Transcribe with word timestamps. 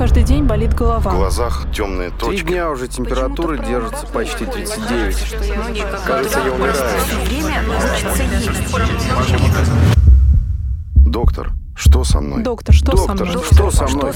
каждый 0.00 0.22
день 0.22 0.44
болит 0.44 0.72
голова. 0.72 1.10
В 1.10 1.14
глазах 1.14 1.66
темные 1.74 2.08
точки. 2.08 2.42
Три 2.42 2.54
дня 2.54 2.70
уже 2.70 2.88
температура 2.88 3.58
держится 3.58 4.06
почти 4.06 4.46
39. 4.46 5.36
Кажется, 6.06 6.38
я 6.38 6.52
умираю. 6.52 6.74
Доктор, 11.04 11.52
что 11.76 12.02
со 12.04 12.22
мной? 12.22 12.42
Доктор, 12.42 12.74
что 12.74 12.96
со 12.96 13.08
Доктор, 13.08 13.28
мной? 13.28 13.44
что 13.52 13.70
со 13.70 13.88
мной? 13.88 14.12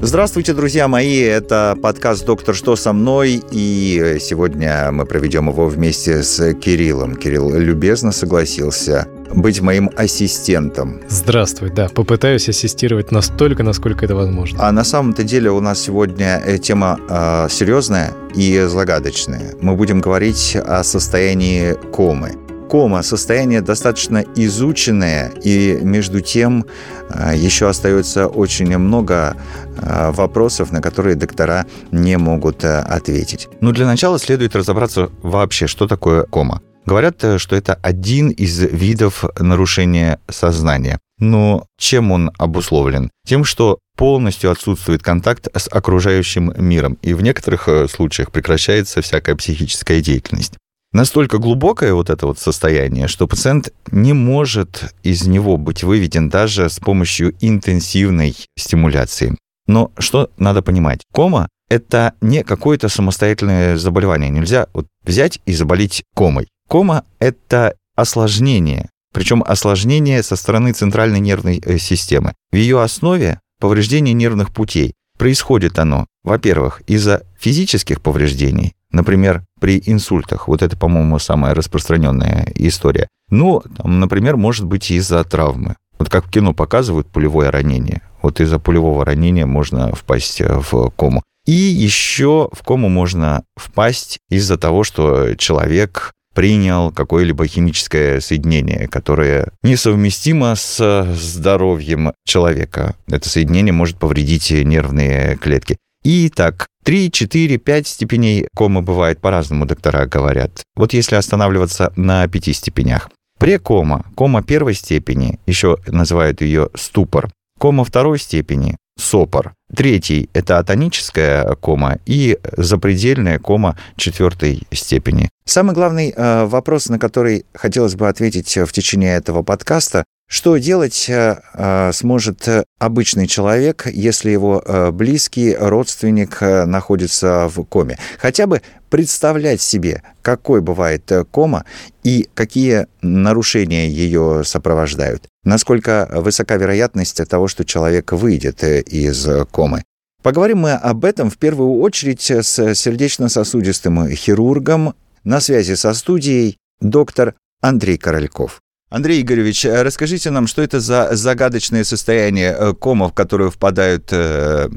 Здравствуйте, 0.00 0.54
друзья 0.54 0.86
мои! 0.86 1.18
Это 1.18 1.76
подкаст 1.82 2.24
«Доктор, 2.24 2.54
что 2.54 2.76
со 2.76 2.92
мной?» 2.92 3.42
И 3.50 4.18
сегодня 4.20 4.92
мы 4.92 5.06
проведем 5.06 5.48
его 5.48 5.66
вместе 5.66 6.22
с 6.22 6.54
Кириллом. 6.54 7.16
Кирилл 7.16 7.52
любезно 7.52 8.12
согласился 8.12 9.08
быть 9.34 9.60
моим 9.60 9.90
ассистентом. 9.96 11.00
Здравствуй, 11.08 11.70
да, 11.70 11.88
попытаюсь 11.88 12.48
ассистировать 12.48 13.12
настолько, 13.12 13.62
насколько 13.62 14.04
это 14.04 14.14
возможно. 14.14 14.58
А 14.66 14.72
на 14.72 14.84
самом-то 14.84 15.24
деле 15.24 15.50
у 15.50 15.60
нас 15.60 15.80
сегодня 15.80 16.42
э, 16.44 16.58
тема 16.58 16.98
э, 17.08 17.48
серьезная 17.50 18.12
и 18.34 18.66
загадочная. 18.68 19.54
Мы 19.60 19.74
будем 19.76 20.00
говорить 20.00 20.56
о 20.56 20.82
состоянии 20.82 21.74
комы. 21.92 22.36
Кома– 22.68 23.02
состояние 23.02 23.62
достаточно 23.62 24.22
изученное, 24.36 25.32
и 25.42 25.78
между 25.80 26.20
тем 26.20 26.66
э, 27.08 27.32
еще 27.34 27.68
остается 27.68 28.26
очень 28.26 28.76
много 28.76 29.36
э, 29.76 30.10
вопросов, 30.10 30.70
на 30.70 30.82
которые 30.82 31.16
доктора 31.16 31.64
не 31.92 32.18
могут 32.18 32.64
ответить. 32.64 33.48
Но 33.60 33.72
для 33.72 33.86
начала 33.86 34.18
следует 34.18 34.54
разобраться 34.54 35.10
вообще, 35.22 35.66
что 35.66 35.86
такое 35.86 36.24
кома. 36.24 36.60
Говорят, 36.88 37.22
что 37.36 37.54
это 37.54 37.74
один 37.74 38.30
из 38.30 38.58
видов 38.60 39.22
нарушения 39.38 40.20
сознания. 40.26 40.98
Но 41.18 41.66
чем 41.78 42.12
он 42.12 42.30
обусловлен? 42.38 43.10
Тем, 43.26 43.44
что 43.44 43.78
полностью 43.94 44.50
отсутствует 44.50 45.02
контакт 45.02 45.48
с 45.54 45.68
окружающим 45.68 46.50
миром, 46.56 46.96
и 47.02 47.12
в 47.12 47.20
некоторых 47.20 47.68
случаях 47.90 48.32
прекращается 48.32 49.02
всякая 49.02 49.36
психическая 49.36 50.00
деятельность. 50.00 50.54
Настолько 50.94 51.36
глубокое 51.36 51.92
вот 51.92 52.08
это 52.08 52.26
вот 52.26 52.38
состояние, 52.38 53.06
что 53.06 53.26
пациент 53.26 53.70
не 53.92 54.14
может 54.14 54.94
из 55.02 55.26
него 55.26 55.58
быть 55.58 55.84
выведен 55.84 56.30
даже 56.30 56.70
с 56.70 56.78
помощью 56.78 57.34
интенсивной 57.42 58.34
стимуляции. 58.58 59.36
Но 59.66 59.92
что 59.98 60.30
надо 60.38 60.62
понимать? 60.62 61.02
Кома– 61.12 61.48
это 61.68 62.14
не 62.22 62.44
какое-то 62.44 62.88
самостоятельное 62.88 63.76
заболевание. 63.76 64.30
Нельзя 64.30 64.68
вот 64.72 64.86
взять 65.04 65.40
и 65.44 65.52
заболеть 65.52 66.02
комой. 66.14 66.48
Кома– 66.68 67.04
это 67.18 67.74
осложнение, 67.96 68.90
причем 69.14 69.42
осложнение 69.42 70.22
со 70.22 70.36
стороны 70.36 70.72
центральной 70.72 71.18
нервной 71.18 71.62
э, 71.64 71.78
системы. 71.78 72.34
В 72.52 72.56
ее 72.56 72.82
основе 72.82 73.40
повреждение 73.58 74.12
нервных 74.12 74.52
путей. 74.52 74.92
Происходит 75.16 75.78
оно, 75.78 76.06
во-первых, 76.22 76.82
из-за 76.86 77.22
физических 77.40 78.02
повреждений, 78.02 78.74
например, 78.92 79.44
при 79.58 79.82
инсультах. 79.86 80.46
Вот 80.46 80.60
это, 80.60 80.76
по-моему, 80.76 81.18
самая 81.18 81.54
распространенная 81.54 82.52
история. 82.54 83.08
Ну, 83.30 83.62
там, 83.78 83.98
например, 83.98 84.36
может 84.36 84.66
быть 84.66 84.90
из-за 84.90 85.24
травмы. 85.24 85.74
Вот 85.98 86.10
как 86.10 86.26
в 86.26 86.30
кино 86.30 86.52
показывают 86.52 87.08
пулевое 87.08 87.48
ранение. 87.48 88.02
Вот 88.20 88.40
из-за 88.40 88.58
пулевого 88.58 89.06
ранения 89.06 89.46
можно 89.46 89.94
впасть 89.94 90.42
в 90.42 90.90
кому. 90.90 91.22
И 91.46 91.52
еще 91.52 92.50
в 92.52 92.62
кому 92.62 92.90
можно 92.90 93.42
впасть 93.56 94.18
из-за 94.28 94.58
того, 94.58 94.84
что 94.84 95.34
человек 95.34 96.12
принял 96.38 96.92
какое-либо 96.92 97.48
химическое 97.48 98.20
соединение, 98.20 98.86
которое 98.86 99.48
несовместимо 99.64 100.54
с 100.54 101.12
здоровьем 101.16 102.12
человека. 102.24 102.94
Это 103.08 103.28
соединение 103.28 103.72
может 103.72 103.98
повредить 103.98 104.52
нервные 104.52 105.34
клетки. 105.34 105.78
И 106.04 106.28
так, 106.28 106.68
3, 106.84 107.10
4, 107.10 107.58
5 107.58 107.86
степеней 107.88 108.46
комы 108.54 108.82
бывает 108.82 109.20
по-разному, 109.20 109.66
доктора 109.66 110.06
говорят. 110.06 110.62
Вот 110.76 110.92
если 110.92 111.16
останавливаться 111.16 111.92
на 111.96 112.28
пяти 112.28 112.52
степенях. 112.52 113.10
Прекома, 113.40 114.04
кома 114.14 114.44
первой 114.44 114.74
степени, 114.74 115.40
еще 115.44 115.78
называют 115.88 116.40
ее 116.40 116.68
ступор. 116.76 117.30
Кома 117.58 117.82
второй 117.84 118.20
степени, 118.20 118.76
сопор. 118.98 119.54
Третий– 119.74 120.28
это 120.34 120.58
атоническая 120.58 121.54
кома 121.54 121.98
и 122.04 122.38
запредельная 122.56 123.38
кома 123.38 123.76
четвертой 123.96 124.62
степени. 124.72 125.30
Самый 125.44 125.74
главный 125.74 126.12
э, 126.14 126.44
вопрос, 126.44 126.88
на 126.88 126.98
который 126.98 127.46
хотелось 127.54 127.94
бы 127.94 128.08
ответить 128.08 128.56
в 128.56 128.72
течение 128.72 129.16
этого 129.16 129.42
подкаста, 129.42 130.04
что 130.28 130.58
делать 130.58 131.06
э, 131.08 131.90
сможет 131.94 132.46
обычный 132.78 133.26
человек, 133.26 133.86
если 133.86 134.30
его 134.30 134.62
э, 134.64 134.90
близкий 134.90 135.56
родственник 135.58 136.42
э, 136.42 136.66
находится 136.66 137.48
в 137.48 137.64
коме? 137.64 137.98
Хотя 138.18 138.46
бы 138.46 138.60
представлять 138.90 139.62
себе, 139.62 140.02
какой 140.20 140.60
бывает 140.60 141.10
э, 141.10 141.24
кома 141.24 141.64
и 142.04 142.28
какие 142.34 142.88
нарушения 143.00 143.88
ее 143.88 144.42
сопровождают. 144.44 145.24
Насколько 145.44 146.06
высока 146.12 146.56
вероятность 146.56 147.26
того, 147.26 147.48
что 147.48 147.64
человек 147.64 148.12
выйдет 148.12 148.62
э, 148.62 148.82
из 148.82 149.26
комы. 149.50 149.82
Поговорим 150.22 150.58
мы 150.58 150.72
об 150.72 151.06
этом 151.06 151.30
в 151.30 151.38
первую 151.38 151.80
очередь 151.80 152.30
с 152.30 152.74
сердечно-сосудистым 152.74 154.10
хирургом 154.10 154.94
на 155.24 155.40
связи 155.40 155.74
со 155.74 155.94
студией 155.94 156.58
доктор 156.80 157.34
Андрей 157.62 157.96
Корольков. 157.96 158.60
Андрей 158.90 159.20
Игоревич, 159.20 159.66
расскажите 159.66 160.30
нам, 160.30 160.46
что 160.46 160.62
это 160.62 160.80
за 160.80 161.14
загадочное 161.14 161.84
состояние 161.84 162.54
кома, 162.80 163.08
в 163.08 163.14
которое 163.14 163.50
впадают 163.50 164.10
э, 164.12 164.68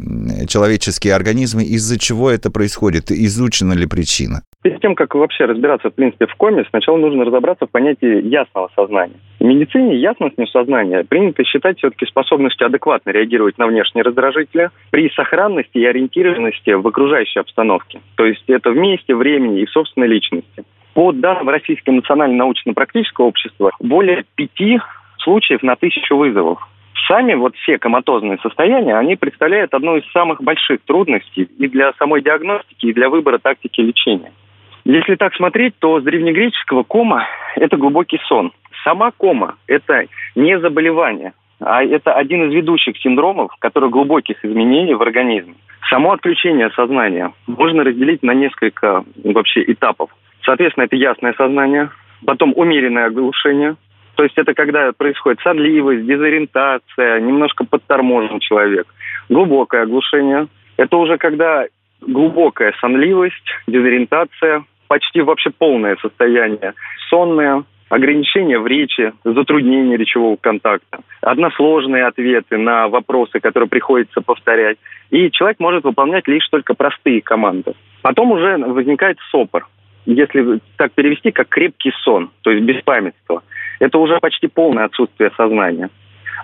человеческие 0.50 1.16
организмы, 1.16 1.64
из-за 1.64 1.98
чего 1.98 2.30
это 2.30 2.52
происходит, 2.52 3.10
изучена 3.10 3.72
ли 3.72 3.88
причина? 3.88 4.42
Перед 4.64 4.82
тем, 4.82 4.96
как 4.96 5.16
вообще 5.16 5.46
разбираться, 5.46 5.90
в 5.90 5.94
принципе, 5.94 6.28
в 6.28 6.36
коме, 6.36 6.66
сначала 6.70 6.98
нужно 6.98 7.24
разобраться 7.24 7.68
в 7.68 7.72
понятии 7.72 8.28
ясного 8.28 8.70
сознания. 8.76 9.16
В 9.40 9.44
медицине 9.46 9.96
ясностью 9.96 10.46
сознания 10.48 11.06
принято 11.06 11.46
считать 11.46 11.78
все-таки 11.78 12.06
способностью 12.06 12.68
адекватно 12.68 13.12
реагировать 13.12 13.58
на 13.58 13.66
внешние 13.66 14.04
раздражители 14.04 14.72
при 14.92 15.10
сохранности 15.12 15.78
и 15.78 15.86
ориентированности 15.86 16.72
в 16.72 16.86
окружающей 16.86 17.40
обстановке. 17.40 18.02
То 18.16 18.26
есть 18.26 18.44
это 18.48 18.72
в 18.72 18.76
месте, 18.76 19.16
времени 19.16 19.62
и 19.62 19.66
в 19.66 19.72
собственной 19.72 20.08
личности. 20.08 20.66
По 20.94 21.12
данным 21.12 21.50
Российского 21.50 21.94
национально-научно-практического 21.96 23.26
общества, 23.26 23.72
более 23.80 24.26
пяти 24.36 24.80
случаев 25.20 25.64
на 25.64 25.76
тысячу 25.76 26.18
вызовов. 26.18 26.60
Сами 27.08 27.34
вот 27.34 27.56
все 27.56 27.78
коматозные 27.78 28.38
состояния, 28.44 28.98
они 28.98 29.16
представляют 29.16 29.74
одну 29.74 29.98
из 29.98 30.10
самых 30.12 30.42
больших 30.44 30.82
трудностей 30.82 31.44
и 31.44 31.68
для 31.68 31.94
самой 31.94 32.22
диагностики, 32.22 32.88
и 32.88 32.94
для 32.94 33.10
выбора 33.10 33.38
тактики 33.38 33.82
лечения. 33.82 34.32
Если 34.84 35.16
так 35.16 35.34
смотреть, 35.36 35.76
то 35.80 36.00
с 36.00 36.04
древнегреческого 36.04 36.84
кома– 36.84 37.26
это 37.56 37.78
глубокий 37.78 38.20
сон. 38.28 38.52
Сама 38.84 39.12
кома– 39.12 39.56
это 39.68 40.06
не 40.36 40.60
заболевание, 40.60 41.34
а 41.60 41.84
это 41.84 42.14
один 42.14 42.50
из 42.50 42.54
ведущих 42.54 42.98
синдромов, 42.98 43.52
который 43.60 43.90
глубоких 43.90 44.44
изменений 44.44 44.96
в 44.96 45.02
организме. 45.02 45.54
Само 45.90 46.14
отключение 46.14 46.70
сознания 46.72 47.32
можно 47.48 47.84
разделить 47.84 48.24
на 48.24 48.34
несколько 48.34 49.04
вообще 49.24 49.64
этапов. 49.72 50.10
Соответственно, 50.44 50.86
это 50.86 50.96
ясное 50.96 51.34
сознание, 51.34 51.90
потом 52.26 52.54
умеренное 52.56 53.08
оглушение, 53.08 53.76
то 54.16 54.24
есть 54.24 54.38
это 54.38 54.54
когда 54.54 54.92
происходит 54.92 55.40
сонливость, 55.42 56.06
дезориентация, 56.06 57.20
немножко 57.22 57.66
подторможен 57.66 58.40
человек. 58.40 58.86
Глубокое 59.30 59.84
оглушение. 59.84 60.48
Это 60.78 60.98
уже 60.98 61.18
когда 61.18 61.66
глубокая 62.02 62.74
сонливость, 62.82 63.44
дезориентация, 63.68 64.64
почти 64.88 65.22
вообще 65.22 65.50
полное 65.50 65.98
состояние. 66.02 66.74
Сонное, 67.10 67.64
ограничения 67.90 68.60
в 68.60 68.68
речи, 68.68 69.14
затруднение 69.24 69.98
речевого 69.98 70.36
контакта, 70.36 71.00
односложные 71.22 72.06
ответы 72.06 72.58
на 72.58 72.88
вопросы, 72.90 73.40
которые 73.40 73.70
приходится 73.70 74.22
повторять. 74.22 74.78
И 75.10 75.32
человек 75.32 75.60
может 75.60 75.84
выполнять 75.84 76.28
лишь 76.28 76.48
только 76.50 76.74
простые 76.74 77.22
команды. 77.22 77.74
Потом 78.02 78.32
уже 78.32 78.58
возникает 78.58 79.18
сопор 79.32 79.68
если 80.06 80.60
так 80.78 80.92
перевести, 80.94 81.32
как 81.32 81.50
крепкий 81.50 81.92
сон, 82.04 82.32
то 82.42 82.52
есть 82.52 82.64
беспамятство. 82.64 83.44
Это 83.80 83.98
уже 83.98 84.20
почти 84.20 84.48
полное 84.48 84.86
отсутствие 84.86 85.32
сознания. 85.36 85.90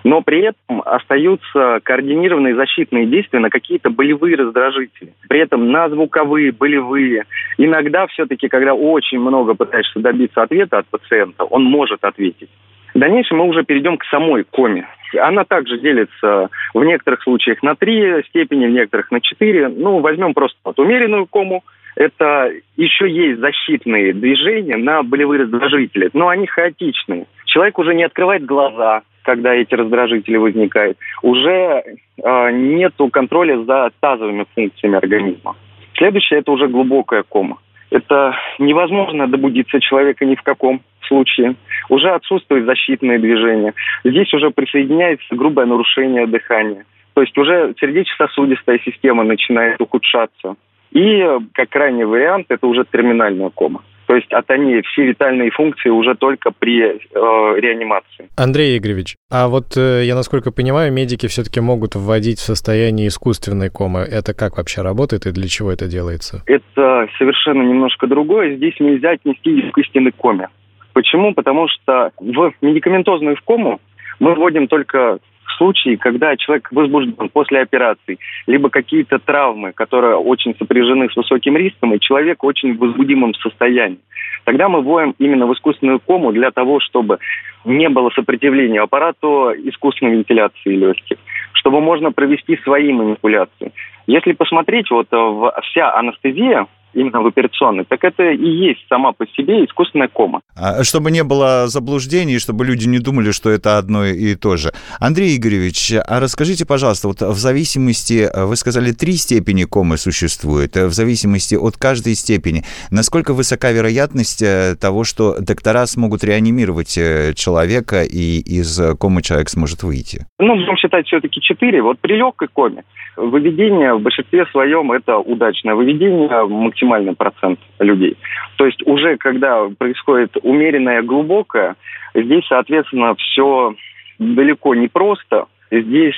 Но 0.04 0.22
при 0.22 0.42
этом 0.42 0.82
остаются 0.84 1.80
координированные 1.82 2.54
защитные 2.54 3.06
действия 3.06 3.40
на 3.40 3.50
какие-то 3.50 3.90
болевые 3.90 4.36
раздражители. 4.36 5.12
При 5.28 5.40
этом 5.40 5.72
на 5.72 5.88
звуковые, 5.88 6.52
болевые. 6.52 7.24
Иногда 7.56 8.06
все-таки, 8.06 8.48
когда 8.48 8.74
очень 8.74 9.18
много 9.18 9.54
пытаешься 9.54 9.98
добиться 9.98 10.42
ответа 10.42 10.78
от 10.78 10.86
пациента, 10.86 11.44
он 11.44 11.64
может 11.64 12.04
ответить. 12.04 12.50
В 12.94 12.98
дальнейшем 12.98 13.38
мы 13.38 13.48
уже 13.48 13.64
перейдем 13.64 13.98
к 13.98 14.04
самой 14.04 14.44
коме. 14.44 14.88
Она 15.20 15.44
также 15.44 15.78
делится 15.78 16.48
в 16.74 16.84
некоторых 16.84 17.22
случаях 17.22 17.62
на 17.62 17.74
три 17.74 18.22
степени, 18.28 18.66
в 18.66 18.70
некоторых 18.70 19.10
на 19.10 19.20
четыре. 19.20 19.68
Ну, 19.68 19.98
возьмем 19.98 20.32
просто 20.32 20.58
вот 20.64 20.78
умеренную 20.78 21.26
кому– 21.26 21.64
это 21.98 22.52
еще 22.76 23.10
есть 23.10 23.40
защитные 23.40 24.12
движения 24.12 24.76
на 24.76 25.02
болевые 25.02 25.42
раздражители, 25.42 26.10
но 26.12 26.28
они 26.28 26.46
хаотичные. 26.46 27.26
Человек 27.44 27.76
уже 27.76 27.92
не 27.92 28.04
открывает 28.04 28.44
глаза, 28.44 29.02
когда 29.22 29.52
эти 29.52 29.74
раздражители 29.74 30.36
возникают, 30.36 30.96
уже 31.22 31.82
э, 32.22 32.50
нету 32.52 33.08
контроля 33.08 33.64
за 33.64 33.90
тазовыми 33.98 34.46
функциями 34.54 34.96
организма. 34.96 35.56
Следующее– 35.96 36.38
это 36.40 36.52
уже 36.52 36.68
глубокая 36.68 37.24
кома. 37.24 37.58
Это 37.90 38.36
невозможно 38.60 39.26
добудиться 39.26 39.80
человека 39.80 40.24
ни 40.24 40.36
в 40.36 40.42
каком 40.42 40.82
случае. 41.08 41.56
Уже 41.88 42.10
отсутствует 42.10 42.66
защитное 42.66 43.18
движение. 43.18 43.74
Здесь 44.04 44.32
уже 44.32 44.50
присоединяется 44.50 45.34
грубое 45.34 45.66
нарушение 45.66 46.28
дыхания. 46.28 46.84
То 47.14 47.22
есть 47.22 47.36
уже 47.36 47.74
сердечно-сосудистая 47.80 48.78
система 48.84 49.24
начинает 49.24 49.80
ухудшаться. 49.80 50.54
И, 50.92 51.22
как 51.52 51.68
крайний 51.68 52.04
вариант, 52.04 52.46
это 52.48 52.66
уже 52.66 52.84
терминальная 52.90 53.50
кома. 53.50 53.82
То 54.08 54.14
есть 54.14 54.32
от 54.32 54.50
они 54.50 54.80
все 54.80 55.04
витальные 55.04 55.50
функции 55.50 55.90
уже 55.90 56.14
только 56.14 56.50
при 56.50 56.82
э, 56.82 56.96
реанимации. 57.12 58.30
Андрей 58.38 58.78
Игоревич, 58.78 59.16
а 59.30 59.48
вот 59.48 59.76
э, 59.76 60.04
я 60.06 60.14
насколько 60.14 60.50
понимаю, 60.50 60.90
медики 60.90 61.26
все-таки 61.26 61.60
могут 61.60 61.94
вводить 61.94 62.38
в 62.38 62.42
состояние 62.42 63.08
искусственной 63.08 63.68
комы. 63.68 64.00
Это 64.00 64.32
как 64.32 64.56
вообще 64.56 64.80
работает 64.80 65.26
и 65.26 65.32
для 65.32 65.46
чего 65.46 65.70
это 65.70 65.88
делается? 65.88 66.42
Это 66.46 67.06
совершенно 67.18 67.60
немножко 67.60 68.06
другое. 68.06 68.56
Здесь 68.56 68.80
нельзя 68.80 69.10
отнести 69.10 69.70
к 69.72 69.76
истинной 69.76 70.12
коме. 70.12 70.48
Почему? 70.94 71.34
Потому 71.34 71.68
что 71.68 72.10
в 72.18 72.52
медикаментозную 72.62 73.36
кому 73.46 73.78
мы 74.20 74.34
вводим 74.34 74.68
только 74.68 75.18
случаи, 75.56 75.96
когда 75.96 76.36
человек 76.36 76.68
возбужден 76.70 77.28
после 77.32 77.60
операции, 77.60 78.18
либо 78.46 78.70
какие-то 78.70 79.18
травмы, 79.18 79.72
которые 79.72 80.16
очень 80.16 80.54
сопряжены 80.58 81.08
с 81.10 81.16
высоким 81.16 81.56
риском, 81.56 81.94
и 81.94 82.00
человек 82.00 82.44
очень 82.44 82.76
возбудимом 82.76 83.34
состоянии. 83.34 83.98
Тогда 84.44 84.68
мы 84.68 84.80
вводим 84.80 85.14
именно 85.18 85.46
в 85.46 85.52
искусственную 85.54 86.00
кому 86.00 86.32
для 86.32 86.50
того, 86.50 86.80
чтобы 86.80 87.18
не 87.64 87.88
было 87.88 88.10
сопротивления 88.10 88.80
аппарату 88.80 89.52
искусственной 89.64 90.16
вентиляции 90.16 90.74
легких, 90.74 91.18
чтобы 91.52 91.80
можно 91.80 92.12
провести 92.12 92.56
свои 92.58 92.92
манипуляции. 92.92 93.72
Если 94.06 94.32
посмотреть, 94.32 94.90
вот 94.90 95.08
э, 95.12 95.60
вся 95.64 95.94
анестезия 95.94 96.66
именно 96.94 97.20
в 97.20 97.26
операционной, 97.26 97.84
так 97.84 98.04
это 98.04 98.30
и 98.30 98.48
есть 98.48 98.80
сама 98.88 99.12
по 99.12 99.26
себе 99.26 99.64
искусственная 99.64 100.08
кома. 100.08 100.40
А, 100.56 100.82
чтобы 100.84 101.10
не 101.10 101.24
было 101.24 101.66
заблуждений, 101.66 102.38
чтобы 102.38 102.64
люди 102.64 102.88
не 102.88 102.98
думали, 102.98 103.30
что 103.30 103.50
это 103.50 103.78
одно 103.78 104.04
и 104.04 104.34
то 104.34 104.56
же. 104.56 104.72
Андрей 105.00 105.36
Игоревич, 105.36 105.92
а 105.92 106.20
расскажите, 106.20 106.66
пожалуйста, 106.66 107.08
вот 107.08 107.20
в 107.20 107.38
зависимости, 107.38 108.28
вы 108.34 108.56
сказали, 108.56 108.92
три 108.92 109.12
степени 109.12 109.64
комы 109.64 109.96
существует, 109.96 110.76
в 110.76 110.92
зависимости 110.92 111.54
от 111.54 111.76
каждой 111.76 112.14
степени, 112.14 112.62
насколько 112.90 113.32
высока 113.32 113.72
вероятность 113.72 114.42
э, 114.42 114.74
того, 114.80 115.04
что 115.04 115.36
доктора 115.40 115.86
смогут 115.86 116.24
реанимировать 116.24 116.96
э, 116.98 117.34
человека 117.34 118.02
и 118.02 118.38
из 118.38 118.80
комы 118.98 119.22
человек 119.22 119.48
сможет 119.48 119.82
выйти? 119.82 120.26
Ну, 120.38 120.54
будем 120.56 120.76
считать 120.76 121.06
все-таки 121.06 121.40
четыре. 121.40 121.82
Вот 121.82 121.98
при 122.00 122.14
легкой 122.14 122.48
коме 122.48 122.84
выведение 123.16 123.94
в 123.94 124.00
большинстве 124.00 124.46
своем 124.46 124.92
это 124.92 125.18
удачное 125.18 125.74
выведение 125.74 126.28
максимальный 126.78 127.14
процент 127.14 127.58
людей. 127.78 128.16
То 128.56 128.66
есть 128.66 128.82
уже 128.86 129.16
когда 129.16 129.68
происходит 129.78 130.36
умеренное 130.42 131.02
глубокое, 131.02 131.76
здесь, 132.14 132.44
соответственно, 132.48 133.14
все 133.16 133.74
далеко 134.18 134.74
не 134.74 134.88
просто. 134.88 135.46
Здесь 135.70 136.16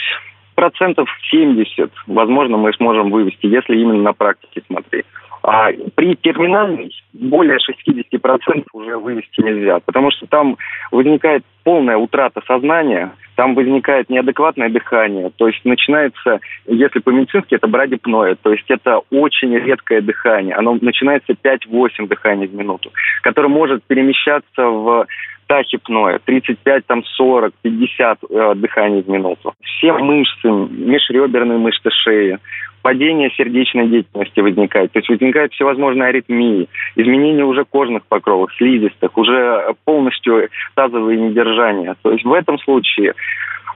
процентов 0.55 1.09
70, 1.31 1.91
возможно, 2.07 2.57
мы 2.57 2.73
сможем 2.75 3.11
вывести, 3.11 3.47
если 3.47 3.79
именно 3.79 4.03
на 4.03 4.12
практике 4.12 4.62
смотреть. 4.67 5.07
А 5.43 5.71
при 5.95 6.17
терминальной 6.17 6.93
более 7.13 7.57
60% 7.59 8.65
уже 8.73 8.99
вывести 8.99 9.41
нельзя, 9.41 9.81
потому 9.81 10.11
что 10.11 10.27
там 10.27 10.57
возникает 10.91 11.45
полная 11.65 11.97
утрата 11.97 12.41
сознания, 12.47 13.13
там 13.37 13.55
возникает 13.55 14.11
неадекватное 14.11 14.69
дыхание, 14.69 15.31
то 15.37 15.47
есть 15.47 15.65
начинается, 15.65 16.41
если 16.67 16.99
по-медицински, 16.99 17.55
это 17.55 17.69
брадипноя, 17.69 18.37
то 18.41 18.53
есть 18.53 18.71
это 18.71 19.01
очень 19.11 19.55
редкое 19.55 20.03
дыхание, 20.03 20.55
оно 20.55 20.77
начинается 20.81 21.33
5-8 21.33 22.07
дыханий 22.07 22.47
в 22.47 22.55
минуту, 22.55 22.93
которое 23.23 23.49
может 23.49 23.83
перемещаться 23.85 24.63
в 24.67 25.07
тахипноя, 25.50 26.20
35, 26.25 26.87
там 26.87 27.02
40, 27.05 27.52
50 27.62 28.19
э, 28.23 28.55
дыханий 28.55 29.02
в 29.02 29.08
минуту. 29.08 29.52
Все 29.61 29.93
мышцы, 29.93 30.49
межреберные 30.49 31.58
мышцы 31.58 31.91
шеи, 31.91 32.38
падение 32.82 33.32
сердечной 33.37 33.88
деятельности 33.88 34.38
возникает. 34.38 34.93
То 34.93 35.00
есть 35.00 35.08
возникают 35.08 35.52
всевозможные 35.52 36.11
аритмии, 36.11 36.69
изменения 36.94 37.44
уже 37.44 37.64
кожных 37.64 38.06
покровов, 38.06 38.52
слизистых, 38.58 39.19
уже 39.19 39.75
полностью 39.85 40.50
тазовые 40.76 41.19
недержания. 41.19 41.97
То 42.00 42.12
есть 42.12 42.25
в 42.25 42.32
этом 42.32 42.56
случае 42.61 43.14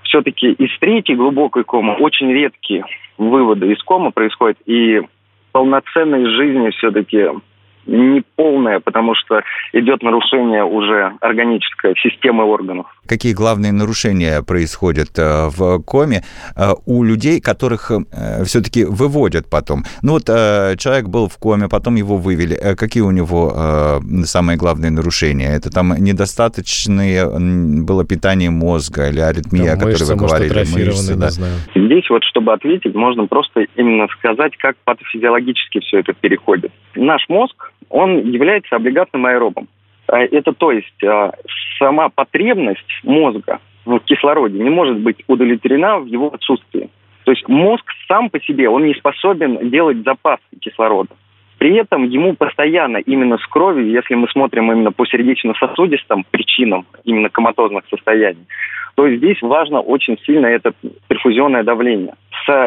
все-таки 0.04 0.52
из 0.52 0.78
третьей 0.78 1.16
глубокой 1.16 1.64
комы 1.64 1.94
очень 1.94 2.30
редкие 2.30 2.84
выводы 3.18 3.72
из 3.72 3.82
комы 3.82 4.12
происходят, 4.12 4.58
и 4.64 5.00
полноценной 5.50 6.24
жизни 6.36 6.70
все-таки 6.70 7.30
не 7.86 8.22
полная, 8.36 8.80
потому 8.80 9.14
что 9.14 9.42
идет 9.72 10.02
нарушение 10.02 10.64
уже 10.64 11.12
органической 11.20 11.94
системы 11.96 12.44
органов. 12.44 12.86
Какие 13.06 13.34
главные 13.34 13.72
нарушения 13.72 14.42
происходят 14.42 15.18
э, 15.18 15.48
в 15.48 15.82
коме 15.82 16.22
э, 16.56 16.70
у 16.86 17.04
людей, 17.04 17.40
которых 17.40 17.90
э, 17.90 18.44
все-таки 18.44 18.84
выводят 18.84 19.48
потом? 19.50 19.84
Ну 20.02 20.12
вот 20.12 20.24
человек 20.26 21.08
был 21.08 21.28
в 21.28 21.38
коме, 21.38 21.68
потом 21.68 21.96
его 21.96 22.16
вывели. 22.16 22.58
Какие 22.76 23.02
у 23.02 23.10
него 23.10 24.00
самые 24.24 24.56
главные 24.56 24.90
нарушения? 24.90 25.54
Это 25.54 25.70
там 25.70 25.94
недостаточное 25.98 27.26
было 27.84 28.04
питание 28.04 28.50
мозга 28.50 29.08
или 29.08 29.20
аритмия, 29.20 29.64
да, 29.64 29.72
о 29.72 29.76
которой 29.76 30.08
вы 30.08 30.16
говорили? 30.16 30.54
Мышцы, 30.54 31.14
да. 31.14 31.30
знаю. 31.30 31.54
Здесь 31.74 32.08
вот, 32.10 32.24
чтобы 32.24 32.52
ответить, 32.52 32.94
можно 32.94 33.26
просто 33.26 33.66
именно 33.76 34.06
сказать, 34.18 34.56
как 34.56 34.76
патофизиологически 34.84 35.80
все 35.80 35.98
это 35.98 36.12
переходит. 36.12 36.72
Наш 36.94 37.28
мозг 37.28 37.72
он 37.88 38.30
является 38.30 38.76
облигатным 38.76 39.26
аэробом. 39.26 39.68
А 40.08 40.20
это 40.20 40.52
то 40.52 40.72
есть 40.72 41.02
а, 41.04 41.32
сама 41.78 42.08
потребность 42.08 43.00
мозга 43.02 43.60
в 43.84 43.98
кислороде 44.00 44.58
не 44.58 44.70
может 44.70 44.98
быть 44.98 45.22
удовлетворена 45.26 45.98
в 45.98 46.06
его 46.06 46.32
отсутствии. 46.32 46.90
То 47.24 47.32
есть 47.32 47.48
мозг 47.48 47.84
сам 48.06 48.30
по 48.30 48.40
себе, 48.40 48.68
он 48.68 48.84
не 48.86 48.94
способен 48.94 49.70
делать 49.70 49.98
запас 50.04 50.38
кислорода. 50.60 51.10
При 51.58 51.74
этом 51.76 52.04
ему 52.04 52.34
постоянно 52.34 52.98
именно 52.98 53.38
с 53.38 53.46
кровью, 53.46 53.90
если 53.90 54.14
мы 54.14 54.28
смотрим 54.28 54.70
именно 54.70 54.92
по 54.92 55.06
сердечно-сосудистым 55.06 56.24
причинам 56.30 56.84
именно 57.04 57.30
коматозных 57.30 57.84
состояний, 57.88 58.46
то 58.96 59.08
здесь 59.08 59.40
важно 59.40 59.80
очень 59.80 60.18
сильно 60.26 60.46
это 60.46 60.72
перфузионное 61.08 61.62
давление. 61.62 62.14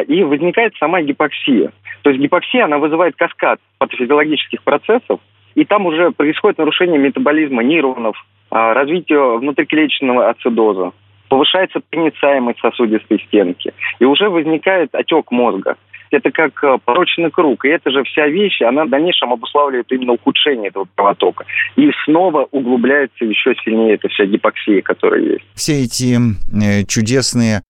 И 0.08 0.24
возникает 0.24 0.74
сама 0.78 1.00
гипоксия. 1.02 1.70
То 2.08 2.12
есть 2.12 2.22
гипоксия, 2.22 2.64
она 2.64 2.78
вызывает 2.78 3.16
каскад 3.16 3.60
патофизиологических 3.76 4.62
процессов, 4.62 5.20
и 5.54 5.66
там 5.66 5.84
уже 5.84 6.10
происходит 6.10 6.56
нарушение 6.56 6.98
метаболизма 6.98 7.62
нейронов, 7.62 8.16
а, 8.50 8.72
развитие 8.72 9.36
внутриклеточного 9.36 10.30
ацидоза, 10.30 10.92
повышается 11.28 11.80
проницаемость 11.90 12.60
сосудистой 12.60 13.22
стенки, 13.26 13.74
и 13.98 14.06
уже 14.06 14.30
возникает 14.30 14.94
отек 14.94 15.30
мозга. 15.30 15.76
Это 16.10 16.30
как 16.30 16.64
э, 16.64 16.78
порочный 16.82 17.30
круг, 17.30 17.66
и 17.66 17.68
эта 17.68 17.90
же 17.90 18.02
вся 18.04 18.26
вещь, 18.26 18.62
она 18.62 18.86
в 18.86 18.88
дальнейшем 18.88 19.30
обуславливает 19.30 19.92
именно 19.92 20.14
ухудшение 20.14 20.68
этого 20.68 20.88
кровотока. 20.94 21.44
И 21.76 21.90
снова 22.06 22.48
углубляется 22.50 23.26
еще 23.26 23.54
сильнее 23.62 23.96
эта 23.96 24.08
вся 24.08 24.24
гипоксия, 24.24 24.80
которая 24.80 25.20
есть. 25.20 25.44
Все 25.52 25.82
эти 25.82 26.16
э, 26.16 26.86
чудесные 26.86 27.60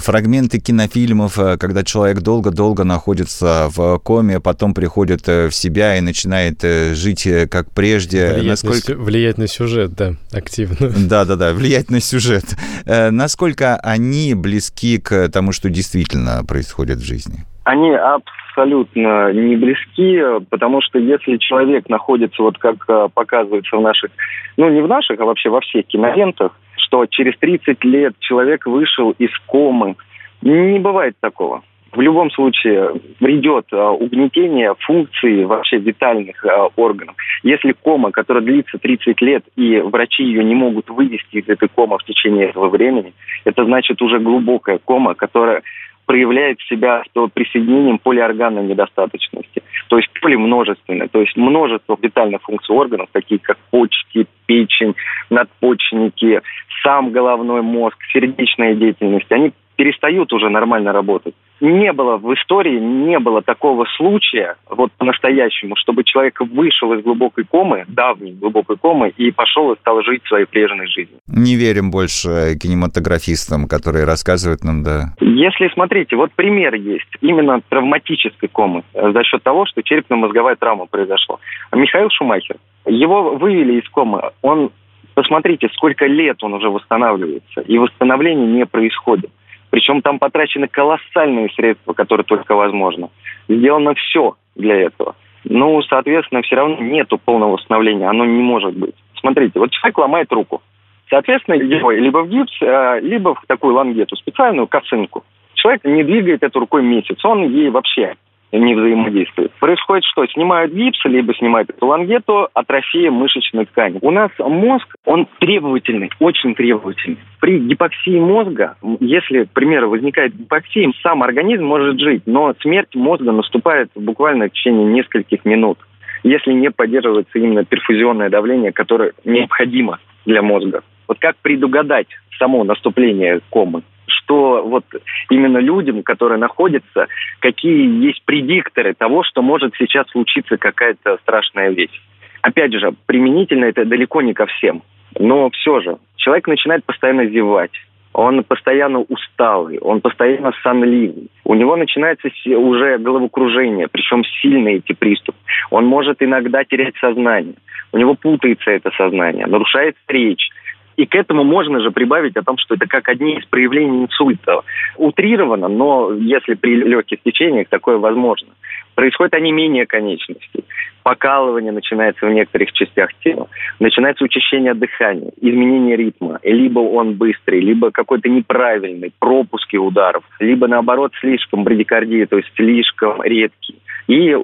фрагменты 0.00 0.58
кинофильмов, 0.58 1.38
э, 1.38 1.56
когда 1.56 1.84
человек 1.84 2.20
долго-долго 2.20 2.84
находится 2.84 3.68
в 3.70 3.98
коме, 3.98 4.40
потом 4.40 4.74
приходит 4.74 5.28
э, 5.28 5.48
в 5.48 5.54
себя 5.54 5.96
и 5.96 6.00
начинает 6.00 6.62
жить 6.62 7.28
как 7.50 7.70
прежде. 7.72 8.32
Влиять, 8.32 8.62
Насколько... 8.62 8.94
на, 8.94 9.04
влиять 9.04 9.38
на 9.38 9.46
сюжет, 9.46 9.92
да, 9.94 10.12
активно. 10.32 10.76
Да-да-да, 11.08 11.52
влиять 11.52 11.90
на 11.90 12.00
сюжет. 12.00 12.44
Насколько 12.86 13.76
они 13.76 14.34
близки 14.34 14.98
к 14.98 15.28
тому, 15.28 15.52
что 15.52 15.70
действительно 15.70 16.44
происходит 16.44 16.98
в 16.98 17.04
жизни? 17.04 17.44
Они 17.64 17.90
абсолютно 17.90 19.32
не 19.32 19.56
близки, 19.56 20.20
потому 20.50 20.80
что 20.82 20.98
если 20.98 21.36
человек 21.36 21.88
находится, 21.88 22.42
вот 22.42 22.58
как 22.58 22.84
показывается 23.14 23.76
в 23.76 23.80
наших, 23.80 24.10
ну 24.56 24.68
не 24.68 24.82
в 24.82 24.88
наших, 24.88 25.20
а 25.20 25.24
вообще 25.24 25.48
во 25.48 25.60
всех 25.60 25.86
кинолентах, 25.86 26.52
что 26.92 27.06
через 27.06 27.38
30 27.38 27.82
лет 27.84 28.12
человек 28.20 28.66
вышел 28.66 29.12
из 29.12 29.30
комы. 29.46 29.96
Не 30.42 30.78
бывает 30.78 31.14
такого. 31.20 31.62
В 31.90 32.00
любом 32.00 32.30
случае 32.30 32.92
придет 33.18 33.66
а, 33.72 33.90
угнетение 33.92 34.74
функций 34.78 35.44
вообще 35.46 35.78
витальных 35.78 36.44
а, 36.44 36.68
органов. 36.76 37.14
Если 37.42 37.72
кома, 37.72 38.10
которая 38.10 38.42
длится 38.42 38.78
30 38.78 39.20
лет, 39.22 39.44
и 39.56 39.78
врачи 39.78 40.22
ее 40.22 40.44
не 40.44 40.54
могут 40.54 40.90
вывести 40.90 41.36
из 41.36 41.48
этой 41.48 41.68
комы 41.68 41.96
в 41.98 42.04
течение 42.04 42.48
этого 42.48 42.68
времени, 42.68 43.14
это 43.44 43.64
значит 43.64 44.00
уже 44.02 44.18
глубокая 44.18 44.78
кома, 44.78 45.14
которая 45.14 45.62
проявляет 46.06 46.58
себя 46.68 47.02
с 47.04 47.30
присоединением 47.30 47.98
полиорганной 47.98 48.64
недостаточности, 48.64 49.62
то 49.88 49.96
есть 49.96 50.08
полимножественной, 50.20 51.08
то 51.08 51.20
есть 51.20 51.36
множество 51.36 51.96
витальных 52.00 52.42
функций 52.42 52.74
органов, 52.74 53.08
такие 53.12 53.38
как 53.40 53.58
почки, 53.70 54.26
печень, 54.46 54.94
надпочечники, 55.30 56.40
сам 56.82 57.12
головной 57.12 57.62
мозг, 57.62 57.96
сердечная 58.12 58.74
деятельность, 58.74 59.30
они 59.30 59.52
перестают 59.76 60.32
уже 60.32 60.48
нормально 60.48 60.92
работать. 60.92 61.34
Не 61.62 61.92
было 61.92 62.16
в 62.16 62.34
истории, 62.34 62.80
не 62.80 63.20
было 63.20 63.40
такого 63.40 63.86
случая, 63.96 64.56
вот 64.68 64.90
по-настоящему, 64.98 65.76
чтобы 65.76 66.02
человек 66.02 66.40
вышел 66.40 66.92
из 66.92 67.04
глубокой 67.04 67.44
комы, 67.44 67.84
давней 67.86 68.32
глубокой 68.32 68.76
комы, 68.76 69.12
и 69.16 69.30
пошел 69.30 69.72
и 69.72 69.78
стал 69.78 70.02
жить 70.02 70.22
своей 70.26 70.46
прежней 70.46 70.88
жизнью. 70.88 71.20
Не 71.28 71.54
верим 71.54 71.92
больше 71.92 72.58
кинематографистам, 72.60 73.68
которые 73.68 74.06
рассказывают 74.06 74.64
нам, 74.64 74.82
да. 74.82 75.14
Если, 75.20 75.68
смотрите, 75.72 76.16
вот 76.16 76.32
пример 76.32 76.74
есть 76.74 77.06
именно 77.20 77.60
травматической 77.68 78.48
комы 78.48 78.82
э, 78.92 79.12
за 79.12 79.22
счет 79.22 79.44
того, 79.44 79.64
что 79.64 79.82
черепно-мозговая 79.84 80.56
травма 80.56 80.86
произошла. 80.86 81.38
Михаил 81.72 82.08
Шумахер, 82.10 82.56
его 82.86 83.36
вывели 83.36 83.78
из 83.78 83.88
комы, 83.88 84.32
он 84.42 84.72
Посмотрите, 85.14 85.68
сколько 85.74 86.06
лет 86.06 86.42
он 86.42 86.54
уже 86.54 86.70
восстанавливается, 86.70 87.60
и 87.60 87.76
восстановление 87.76 88.46
не 88.46 88.64
происходит. 88.64 89.30
Причем 89.72 90.02
там 90.02 90.18
потрачены 90.18 90.68
колоссальные 90.68 91.48
средства, 91.56 91.94
которые 91.94 92.24
только 92.26 92.54
возможно. 92.54 93.08
Сделано 93.48 93.94
все 93.94 94.36
для 94.54 94.76
этого. 94.76 95.16
Ну, 95.44 95.80
соответственно, 95.80 96.42
все 96.42 96.56
равно 96.56 96.76
нету 96.76 97.16
полного 97.16 97.52
восстановления. 97.52 98.06
Оно 98.06 98.26
не 98.26 98.42
может 98.42 98.76
быть. 98.76 98.94
Смотрите, 99.18 99.58
вот 99.58 99.70
человек 99.70 99.96
ломает 99.96 100.30
руку. 100.30 100.60
Соответственно, 101.08 101.54
его 101.54 101.90
либо 101.90 102.18
в 102.18 102.28
гипс, 102.28 102.52
э, 102.60 103.00
либо 103.00 103.34
в 103.34 103.44
такую 103.46 103.72
лангету, 103.74 104.14
специальную 104.14 104.66
косынку. 104.66 105.24
Человек 105.54 105.84
не 105.84 106.04
двигает 106.04 106.42
эту 106.42 106.60
рукой 106.60 106.82
месяц. 106.82 107.24
Он 107.24 107.42
ей 107.42 107.70
вообще 107.70 108.16
не 108.58 108.74
взаимодействуют. 108.74 109.52
Происходит 109.52 110.04
что? 110.04 110.26
Снимают 110.26 110.72
гипс, 110.72 110.98
либо 111.04 111.34
снимают 111.34 111.70
лангету, 111.80 112.48
атрофия 112.52 113.10
мышечной 113.10 113.66
ткани. 113.66 113.98
У 114.02 114.10
нас 114.10 114.30
мозг, 114.38 114.94
он 115.04 115.26
требовательный, 115.38 116.10
очень 116.20 116.54
требовательный. 116.54 117.18
При 117.40 117.58
гипоксии 117.58 118.20
мозга, 118.20 118.76
если, 119.00 119.44
к 119.44 119.52
примеру, 119.52 119.90
возникает 119.90 120.36
гипоксия, 120.36 120.90
сам 121.02 121.22
организм 121.22 121.64
может 121.64 121.98
жить, 121.98 122.22
но 122.26 122.54
смерть 122.60 122.94
мозга 122.94 123.32
наступает 123.32 123.90
буквально 123.94 124.48
в 124.48 124.52
течение 124.52 124.84
нескольких 124.84 125.44
минут, 125.44 125.78
если 126.22 126.52
не 126.52 126.70
поддерживается 126.70 127.38
именно 127.38 127.64
перфузионное 127.64 128.30
давление, 128.30 128.72
которое 128.72 129.12
необходимо 129.24 129.98
для 130.26 130.42
мозга. 130.42 130.82
Вот 131.08 131.18
как 131.18 131.36
предугадать 131.42 132.08
само 132.38 132.64
наступление 132.64 133.40
комы? 133.50 133.82
Что 134.06 134.62
вот 134.62 134.84
именно 135.30 135.58
людям, 135.58 136.02
которые 136.02 136.38
находятся, 136.38 137.08
какие 137.40 138.04
есть 138.04 138.22
предикторы 138.24 138.94
того, 138.94 139.22
что 139.24 139.42
может 139.42 139.74
сейчас 139.78 140.08
случиться 140.10 140.56
какая-то 140.56 141.18
страшная 141.22 141.70
вещь. 141.70 142.00
Опять 142.42 142.72
же, 142.72 142.92
применительно 143.06 143.66
это 143.66 143.84
далеко 143.84 144.22
не 144.22 144.34
ко 144.34 144.46
всем. 144.46 144.82
Но 145.18 145.50
все 145.50 145.80
же, 145.80 145.98
человек 146.16 146.48
начинает 146.48 146.84
постоянно 146.84 147.26
зевать, 147.26 147.72
он 148.12 148.44
постоянно 148.44 149.00
усталый, 149.00 149.78
он 149.78 150.00
постоянно 150.00 150.52
сонливый. 150.62 151.30
У 151.44 151.54
него 151.54 151.76
начинается 151.76 152.28
уже 152.56 152.98
головокружение, 152.98 153.88
причем 153.90 154.22
сильные 154.42 154.76
эти 154.76 154.92
приступы. 154.92 155.38
Он 155.70 155.86
может 155.86 156.22
иногда 156.22 156.64
терять 156.64 156.96
сознание. 156.96 157.54
У 157.92 157.98
него 157.98 158.14
путается 158.14 158.70
это 158.70 158.90
сознание, 158.96 159.46
нарушается 159.46 160.00
речь. 160.08 160.50
И 160.96 161.06
к 161.06 161.14
этому 161.14 161.44
можно 161.44 161.80
же 161.80 161.90
прибавить 161.90 162.36
о 162.36 162.42
том, 162.42 162.58
что 162.58 162.74
это 162.74 162.86
как 162.86 163.08
одни 163.08 163.38
из 163.38 163.44
проявлений 163.46 164.04
инсульта. 164.04 164.60
Утрировано, 164.96 165.68
но 165.68 166.12
если 166.12 166.54
при 166.54 166.76
легких 166.76 167.22
течениях 167.22 167.68
такое 167.68 167.98
возможно. 167.98 168.48
Происходит 168.94 169.32
онемение 169.32 169.86
конечностей, 169.86 170.64
покалывание 171.02 171.72
начинается 171.72 172.26
в 172.26 172.30
некоторых 172.30 172.72
частях 172.72 173.08
тела, 173.24 173.48
начинается 173.80 174.22
учащение 174.22 174.74
дыхания, 174.74 175.32
изменение 175.40 175.96
ритма. 175.96 176.38
Либо 176.42 176.80
он 176.80 177.14
быстрый, 177.14 177.60
либо 177.60 177.90
какой-то 177.90 178.28
неправильный, 178.28 179.12
пропуски 179.18 179.76
ударов, 179.76 180.24
либо 180.40 180.68
наоборот 180.68 181.12
слишком 181.20 181.64
брадикардия, 181.64 182.26
то 182.26 182.36
есть 182.36 182.50
слишком 182.54 183.22
редкий. 183.22 183.76
И 184.06 184.34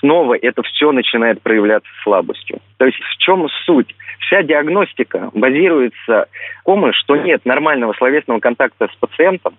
снова 0.00 0.34
это 0.34 0.62
все 0.62 0.92
начинает 0.92 1.42
проявляться 1.42 1.88
слабостью. 2.02 2.60
То 2.78 2.86
есть 2.86 2.98
в 2.98 3.16
чем 3.18 3.46
суть? 3.64 3.94
Вся 4.20 4.42
диагностика 4.42 5.30
базируется 5.34 6.26
комы, 6.64 6.92
что 6.92 7.16
нет 7.16 7.44
нормального 7.44 7.92
словесного 7.94 8.40
контакта 8.40 8.88
с 8.92 8.96
пациентом, 8.96 9.54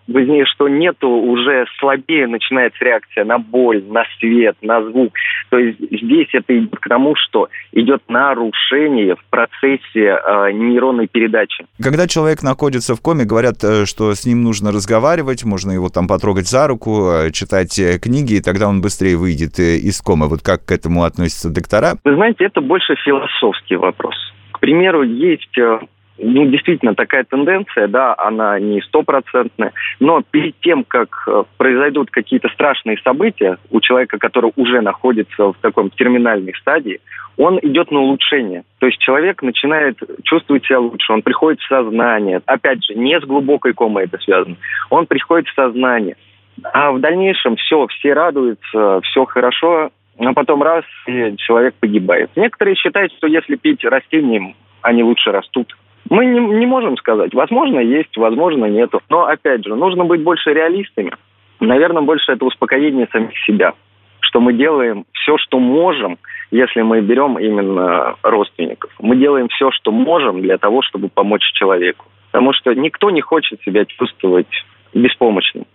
что 0.46 0.68
нету 0.68 1.08
уже 1.08 1.66
слабее 1.80 2.28
начинается 2.28 2.84
реакция 2.84 3.24
на 3.24 3.38
боль, 3.40 3.84
на 3.88 4.04
свет, 4.20 4.58
на 4.62 4.84
звук. 4.84 5.14
То 5.50 5.58
есть 5.58 5.80
здесь 5.80 6.28
это 6.34 6.58
идет 6.58 6.78
к 6.80 6.88
тому, 6.88 7.16
что 7.16 7.48
идет 7.72 8.04
нарушение 8.10 9.16
в 9.16 9.24
процессе 9.30 9.80
э, 9.96 10.52
нейронной 10.52 11.08
передачи. 11.08 11.66
Когда 11.82 12.08
человек 12.08 12.44
находится 12.44 12.96
в 12.96 13.02
коме, 13.02 13.24
говорят, 13.24 13.64
э, 13.64 13.86
что 13.86 14.14
с 14.14 14.26
ним 14.26 14.44
нужно 14.44 14.72
разговаривать, 14.72 15.46
можно 15.46 15.72
его 15.72 15.90
там 15.90 16.08
потрогать 16.08 16.48
за 16.48 16.68
руку, 16.68 17.10
э, 17.10 17.32
читать 17.32 17.80
э, 17.80 18.00
книги, 18.00 18.34
и 18.34 18.42
тогда 18.42 18.68
он 18.68 18.82
быстрее 18.82 19.16
выйдет 19.16 19.47
из 19.60 20.02
комы. 20.02 20.28
Вот 20.28 20.42
как 20.42 20.66
к 20.66 20.72
этому 20.72 21.04
относятся 21.04 21.54
доктора? 21.54 21.94
Вы 22.04 22.16
знаете, 22.16 22.46
это 22.46 22.62
больше 22.62 22.96
философский 22.96 23.76
вопрос. 23.76 24.16
К 24.52 24.60
примеру, 24.60 25.04
есть 25.04 25.58
э, 25.58 25.80
ну, 26.20 26.46
действительно, 26.46 26.96
такая 26.96 27.24
тенденция, 27.24 27.88
да, 27.88 28.16
она 28.18 28.60
не 28.60 28.82
стопроцентная, 28.82 29.74
но 30.00 30.22
перед 30.30 30.60
тем, 30.62 30.84
как 30.84 31.10
э, 31.28 31.44
произойдут 31.58 32.10
какие-то 32.10 32.50
страшные 32.50 32.98
события 33.04 33.58
у 33.70 33.80
человека, 33.82 34.18
который 34.18 34.52
уже 34.56 34.82
находится 34.82 35.52
в 35.52 35.56
таком 35.62 35.90
терминальной 35.92 36.54
стадии, 36.60 37.00
он 37.38 37.60
идет 37.62 37.92
на 37.92 38.00
улучшение. 38.00 38.64
То 38.80 38.88
есть 38.88 39.00
человек 39.00 39.44
начинает 39.44 40.00
чувствовать 40.24 40.66
себя 40.66 40.80
лучше, 40.80 41.14
он 41.14 41.22
приходит 41.22 41.62
в 41.62 41.68
сознание. 41.68 42.42
Опять 42.46 42.84
же, 42.84 42.96
не 42.96 43.20
с 43.20 43.24
глубокой 43.24 43.74
комой 43.74 44.06
это 44.06 44.18
связано. 44.18 44.56
Он 44.90 45.06
приходит 45.06 45.48
в 45.48 45.54
сознание. 45.54 46.16
А 46.64 46.92
в 46.92 47.00
дальнейшем 47.00 47.56
все, 47.56 47.88
все 47.88 48.14
радуются, 48.14 49.02
все 49.02 49.26
хорошо, 49.26 49.92
а 50.20 50.34
потом 50.34 50.64
раз, 50.64 50.84
и 51.06 51.36
человек 51.38 51.76
погибает. 51.80 52.32
Некоторые 52.36 52.76
считают, 52.76 53.14
что 53.14 53.28
если 53.28 53.56
пить 53.56 53.84
растением, 53.84 54.56
они 54.82 55.04
лучше 55.04 55.32
растут. 55.32 55.76
Мы 56.10 56.26
не, 56.26 56.40
не 56.40 56.66
можем 56.66 56.98
сказать. 56.98 57.34
Возможно, 57.34 57.80
есть, 57.80 58.16
возможно, 58.18 58.66
нету. 58.66 59.02
Но, 59.10 59.26
опять 59.26 59.66
же, 59.66 59.76
нужно 59.76 60.06
быть 60.06 60.24
больше 60.24 60.54
реалистами. 60.54 61.12
Наверное, 61.60 62.02
больше 62.02 62.32
это 62.32 62.46
успокоение 62.46 63.08
самих 63.12 63.38
себя. 63.46 63.74
Что 64.22 64.40
мы 64.40 64.54
делаем 64.54 65.06
все, 65.14 65.38
что 65.38 65.60
можем, 65.60 66.18
если 66.50 66.82
мы 66.82 67.02
берем 67.02 67.38
именно 67.38 68.16
родственников. 68.24 68.92
Мы 69.00 69.18
делаем 69.18 69.50
все, 69.50 69.72
что 69.72 69.92
можем 69.92 70.42
для 70.42 70.58
того, 70.58 70.82
чтобы 70.82 71.10
помочь 71.10 71.44
человеку. 71.54 72.06
Потому 72.32 72.54
что 72.54 72.74
никто 72.74 73.10
не 73.10 73.22
хочет 73.22 73.62
себя 73.64 73.86
чувствовать 73.86 74.48
беспомощным 74.94 75.66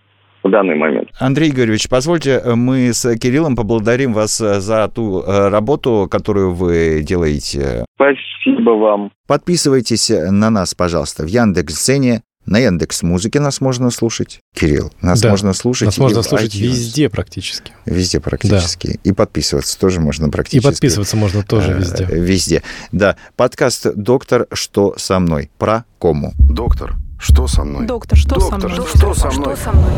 в 0.43 0.49
данный 0.49 0.75
момент. 0.75 1.09
Андрей 1.19 1.49
Игоревич, 1.49 1.87
позвольте, 1.89 2.41
мы 2.55 2.93
с 2.93 3.15
Кириллом 3.17 3.55
поблагодарим 3.55 4.13
вас 4.13 4.39
э, 4.41 4.59
за 4.59 4.87
ту 4.87 5.21
э, 5.21 5.49
работу, 5.49 6.07
которую 6.11 6.53
вы 6.53 7.01
делаете. 7.01 7.85
Спасибо 7.95 8.71
вам. 8.71 9.11
Подписывайтесь 9.27 10.09
на 10.09 10.49
нас, 10.49 10.75
пожалуйста, 10.75 11.23
в 11.23 11.27
Яндекс.Дзене, 11.27 12.21
на 12.45 12.59
Яндекс 12.59 13.03
Музыке 13.03 13.39
нас 13.39 13.61
можно 13.61 13.89
слушать. 13.89 14.41
Кирилл, 14.53 14.91
нас 15.01 15.21
да, 15.21 15.29
можно 15.29 15.53
слушать. 15.53 15.87
Нас 15.87 15.97
можно 15.97 16.21
слушать 16.23 16.53
iTunes. 16.53 16.61
везде 16.61 17.09
практически. 17.09 17.71
Везде 17.85 18.19
практически. 18.19 18.87
Да. 18.87 18.99
И 19.03 19.13
подписываться 19.13 19.79
тоже 19.79 20.01
можно 20.01 20.29
практически. 20.29 20.67
И 20.67 20.69
подписываться 20.69 21.15
можно 21.15 21.43
тоже 21.43 21.71
э, 21.71 21.77
везде. 21.77 22.05
Везде. 22.05 22.63
Да. 22.91 23.15
Подкаст 23.37 23.95
«Доктор, 23.95 24.47
что 24.51 24.95
со 24.97 25.19
мной?» 25.19 25.49
про 25.57 25.85
кому. 25.99 26.33
Доктор, 26.37 26.95
что 27.23 27.47
со 27.47 27.63
мной? 27.63 27.87
Доктор, 27.87 28.17
что 28.17 28.35
Доктор, 28.35 28.61
со 28.61 28.67
мной? 28.67 28.87
Что, 28.87 29.13
со 29.13 29.31
мной? 29.31 29.55
Что 29.55 29.63
со 29.63 29.71
мной? 29.71 29.91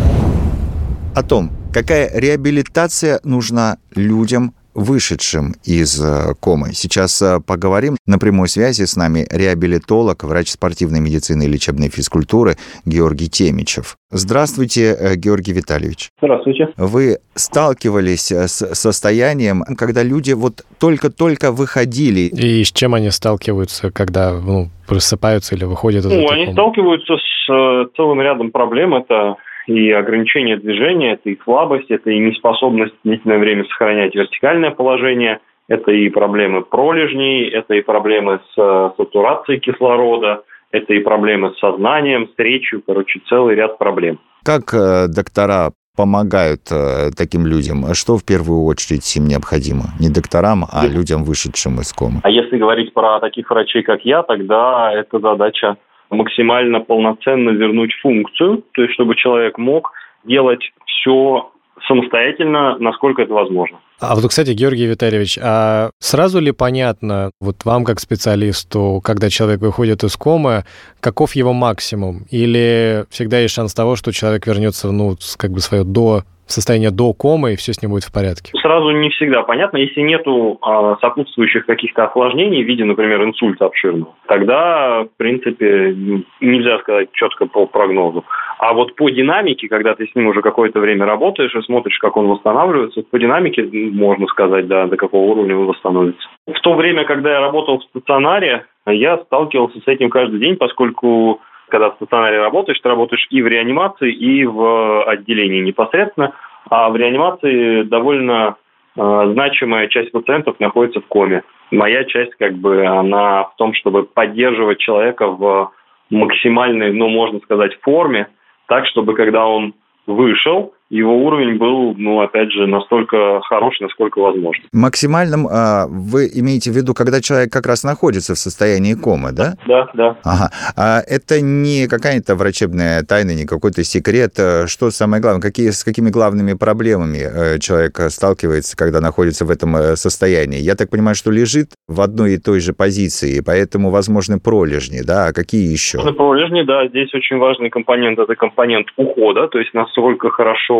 О 1.15 1.23
том, 1.23 1.51
какая 1.73 2.11
реабилитация 2.13 3.19
нужна 3.23 3.77
людям, 3.95 4.53
вышедшим 4.75 5.55
из 5.63 5.99
э, 5.99 6.33
комы. 6.39 6.73
Сейчас 6.73 7.21
э, 7.21 7.39
поговорим. 7.39 7.95
На 8.05 8.19
прямой 8.19 8.49
связи 8.49 8.83
с 8.83 8.95
нами 8.95 9.25
реабилитолог, 9.31 10.23
врач 10.23 10.49
спортивной 10.49 10.99
медицины 10.99 11.43
и 11.43 11.47
лечебной 11.47 11.89
физкультуры 11.89 12.55
Георгий 12.85 13.29
Темичев. 13.29 13.95
Здравствуйте, 14.11 14.95
э, 14.99 15.15
Георгий 15.15 15.53
Витальевич. 15.53 16.09
Здравствуйте. 16.21 16.69
Вы 16.77 17.19
сталкивались 17.35 18.31
с 18.31 18.75
состоянием, 18.75 19.63
когда 19.77 20.03
люди 20.03 20.33
вот 20.33 20.65
только-только 20.77 21.51
выходили. 21.51 22.29
И 22.35 22.63
с 22.63 22.71
чем 22.71 22.93
они 22.93 23.09
сталкиваются, 23.11 23.91
когда 23.91 24.33
ну, 24.33 24.69
просыпаются 24.87 25.55
или 25.55 25.63
выходят 25.63 26.05
из 26.05 26.11
Ну, 26.11 26.29
они 26.29 26.51
сталкиваются 26.51 27.13
с 27.15 27.95
целым 27.95 28.21
рядом 28.21 28.51
проблем. 28.51 28.93
Это 28.93 29.37
и 29.67 29.91
ограничение 29.91 30.57
движения, 30.57 31.13
это 31.13 31.29
и 31.29 31.39
слабость, 31.43 31.89
это 31.89 32.09
и 32.09 32.19
неспособность 32.19 32.93
длительное 33.03 33.39
время 33.39 33.65
сохранять 33.65 34.15
вертикальное 34.15 34.71
положение, 34.71 35.39
это 35.67 35.91
и 35.91 36.09
проблемы 36.09 36.63
пролежней, 36.63 37.49
это 37.49 37.73
и 37.73 37.81
проблемы 37.81 38.39
с 38.53 38.57
э, 38.57 38.91
сатурацией 38.97 39.59
кислорода, 39.59 40.43
это 40.71 40.93
и 40.93 40.99
проблемы 40.99 41.53
с 41.53 41.59
сознанием, 41.59 42.29
с 42.35 42.39
речью, 42.39 42.83
короче, 42.85 43.19
целый 43.27 43.55
ряд 43.55 43.77
проблем. 43.77 44.19
Как 44.43 44.73
э, 44.73 45.07
доктора 45.07 45.71
помогают 45.95 46.61
э, 46.71 47.11
таким 47.17 47.47
людям? 47.47 47.93
Что 47.93 48.17
в 48.17 48.25
первую 48.25 48.63
очередь 48.65 49.15
им 49.15 49.27
необходимо? 49.27 49.85
Не 49.99 50.09
докторам, 50.09 50.65
а 50.71 50.85
людям, 50.87 51.23
вышедшим 51.23 51.79
из 51.79 51.91
комы. 51.93 52.19
А 52.23 52.29
если 52.29 52.57
говорить 52.57 52.93
про 52.93 53.19
таких 53.19 53.49
врачей, 53.49 53.81
как 53.81 54.01
я, 54.05 54.21
тогда 54.23 54.91
это 54.93 55.19
задача 55.19 55.77
максимально 56.15 56.79
полноценно 56.79 57.51
вернуть 57.51 57.93
функцию, 58.01 58.63
то 58.73 58.81
есть 58.81 58.93
чтобы 58.95 59.15
человек 59.15 59.57
мог 59.57 59.91
делать 60.23 60.71
все 60.85 61.51
самостоятельно, 61.87 62.77
насколько 62.79 63.21
это 63.21 63.33
возможно. 63.33 63.79
А 63.99 64.15
вот, 64.15 64.27
кстати, 64.27 64.51
Георгий 64.51 64.87
Витальевич, 64.87 65.37
а 65.41 65.91
сразу 65.99 66.39
ли 66.39 66.51
понятно, 66.51 67.31
вот 67.39 67.63
вам 67.63 67.85
как 67.85 67.99
специалисту, 67.99 69.01
когда 69.03 69.29
человек 69.29 69.61
выходит 69.61 70.03
из 70.03 70.15
комы, 70.17 70.65
каков 70.99 71.35
его 71.35 71.53
максимум? 71.53 72.25
Или 72.29 73.05
всегда 73.09 73.39
есть 73.39 73.53
шанс 73.53 73.73
того, 73.73 73.95
что 73.95 74.11
человек 74.11 74.47
вернется, 74.47 74.91
ну, 74.91 75.15
как 75.37 75.51
бы 75.51 75.59
свое 75.59 75.83
до 75.83 76.23
состояние 76.47 76.91
до 76.91 77.13
комы, 77.13 77.53
и 77.53 77.55
все 77.55 77.73
с 77.73 77.81
ним 77.81 77.91
будет 77.91 78.03
в 78.03 78.13
порядке? 78.13 78.51
Сразу 78.61 78.91
не 78.91 79.09
всегда 79.09 79.43
понятно. 79.43 79.77
Если 79.77 80.01
нету 80.01 80.57
а, 80.61 80.97
сопутствующих 81.01 81.65
каких-то 81.65 82.05
осложнений 82.05 82.63
в 82.63 82.67
виде, 82.67 82.83
например, 82.83 83.23
инсульта 83.23 83.65
обширного, 83.65 84.13
тогда, 84.27 85.03
в 85.03 85.17
принципе, 85.17 85.95
нельзя 86.41 86.79
сказать 86.79 87.09
четко 87.13 87.45
по 87.45 87.65
прогнозу. 87.65 88.23
А 88.57 88.73
вот 88.73 88.95
по 88.95 89.09
динамике, 89.09 89.67
когда 89.67 89.95
ты 89.95 90.07
с 90.07 90.15
ним 90.15 90.27
уже 90.27 90.41
какое-то 90.41 90.79
время 90.79 91.05
работаешь 91.05 91.53
и 91.55 91.61
смотришь, 91.61 91.97
как 91.99 92.15
он 92.17 92.27
восстанавливается, 92.27 93.03
по 93.03 93.19
динамике 93.19 93.63
можно 93.91 94.27
сказать, 94.27 94.67
да, 94.67 94.87
до 94.87 94.97
какого 94.97 95.31
уровня 95.31 95.57
он 95.57 95.65
восстановится. 95.65 96.27
В 96.47 96.59
то 96.61 96.73
время, 96.73 97.05
когда 97.05 97.33
я 97.33 97.41
работал 97.41 97.79
в 97.79 97.83
стационаре, 97.83 98.65
я 98.85 99.17
сталкивался 99.17 99.79
с 99.79 99.87
этим 99.87 100.09
каждый 100.09 100.39
день, 100.39 100.55
поскольку 100.55 101.41
когда 101.75 101.89
в 101.89 101.95
стационаре 101.95 102.39
работаешь, 102.39 102.79
ты 102.79 102.87
работаешь 102.87 103.27
и 103.29 103.41
в 103.41 103.47
реанимации, 103.47 104.09
и 104.09 104.45
в 104.45 105.03
отделении 105.03 105.59
непосредственно. 105.59 106.33
А 106.69 106.89
в 106.89 106.95
реанимации 106.95 107.83
довольно 107.83 108.55
э, 108.95 109.31
значимая 109.33 109.87
часть 109.87 110.13
пациентов 110.13 110.57
находится 110.61 111.01
в 111.01 111.05
коме. 111.07 111.43
Моя 111.71 112.05
часть, 112.05 112.33
как 112.35 112.53
бы, 112.53 112.85
она 112.85 113.43
в 113.43 113.55
том, 113.57 113.73
чтобы 113.73 114.03
поддерживать 114.03 114.79
человека 114.79 115.27
в 115.27 115.71
максимальной, 116.09 116.93
ну, 116.93 117.09
можно 117.09 117.41
сказать, 117.41 117.77
форме, 117.81 118.29
так, 118.67 118.87
чтобы 118.87 119.13
когда 119.13 119.45
он 119.45 119.73
вышел, 120.07 120.74
его 120.89 121.17
уровень 121.25 121.57
был, 121.57 121.95
ну, 121.97 122.21
опять 122.21 122.51
же, 122.51 122.67
настолько 122.67 123.41
хороший, 123.41 123.83
насколько 123.83 124.19
возможно. 124.19 124.63
Максимальным 124.71 125.47
а, 125.47 125.87
вы 125.87 126.29
имеете 126.35 126.71
в 126.71 126.75
виду, 126.75 126.93
когда 126.93 127.21
человек 127.21 127.51
как 127.51 127.65
раз 127.65 127.83
находится 127.83 128.35
в 128.35 128.37
состоянии 128.37 128.93
комы, 128.93 129.31
да? 129.31 129.55
Да, 129.67 129.89
да. 129.95 130.17
Ага. 130.23 130.51
А 130.77 131.01
это 131.01 131.41
не 131.41 131.87
какая-то 131.87 132.35
врачебная 132.35 133.01
тайна, 133.03 133.31
не 133.31 133.45
какой-то 133.45 133.83
секрет. 133.83 134.33
Э, 134.37 134.67
что 134.67 134.91
самое 134.91 135.21
главное? 135.21 135.41
Какие, 135.41 135.71
с 135.71 135.83
какими 135.83 136.11
главными 136.11 136.53
проблемами 136.53 137.17
э, 137.17 137.59
человек 137.59 137.99
сталкивается, 138.09 138.77
когда 138.77 139.01
находится 139.01 139.45
в 139.45 139.49
этом 139.49 139.75
э, 139.75 139.95
состоянии? 139.95 140.59
Я 140.59 140.75
так 140.75 140.91
понимаю, 140.91 141.15
что 141.15 141.31
лежит 141.31 141.69
в 141.87 141.99
одной 141.99 142.35
и 142.35 142.37
той 142.37 142.59
же 142.59 142.73
позиции, 142.73 143.41
поэтому 143.43 143.89
возможны 143.89 144.39
пролежни, 144.39 145.01
да? 145.01 145.27
А 145.27 145.33
какие 145.33 145.71
еще? 145.71 145.97
Пролежни, 146.13 146.61
да. 146.61 146.87
Здесь 146.87 147.11
очень 147.15 147.37
важный 147.37 147.71
компонент– 147.71 148.19
это 148.19 148.35
компонент 148.35 148.87
ухода, 148.97 149.47
то 149.47 149.57
есть 149.57 149.73
насколько 149.73 150.29
хорошо 150.29 150.75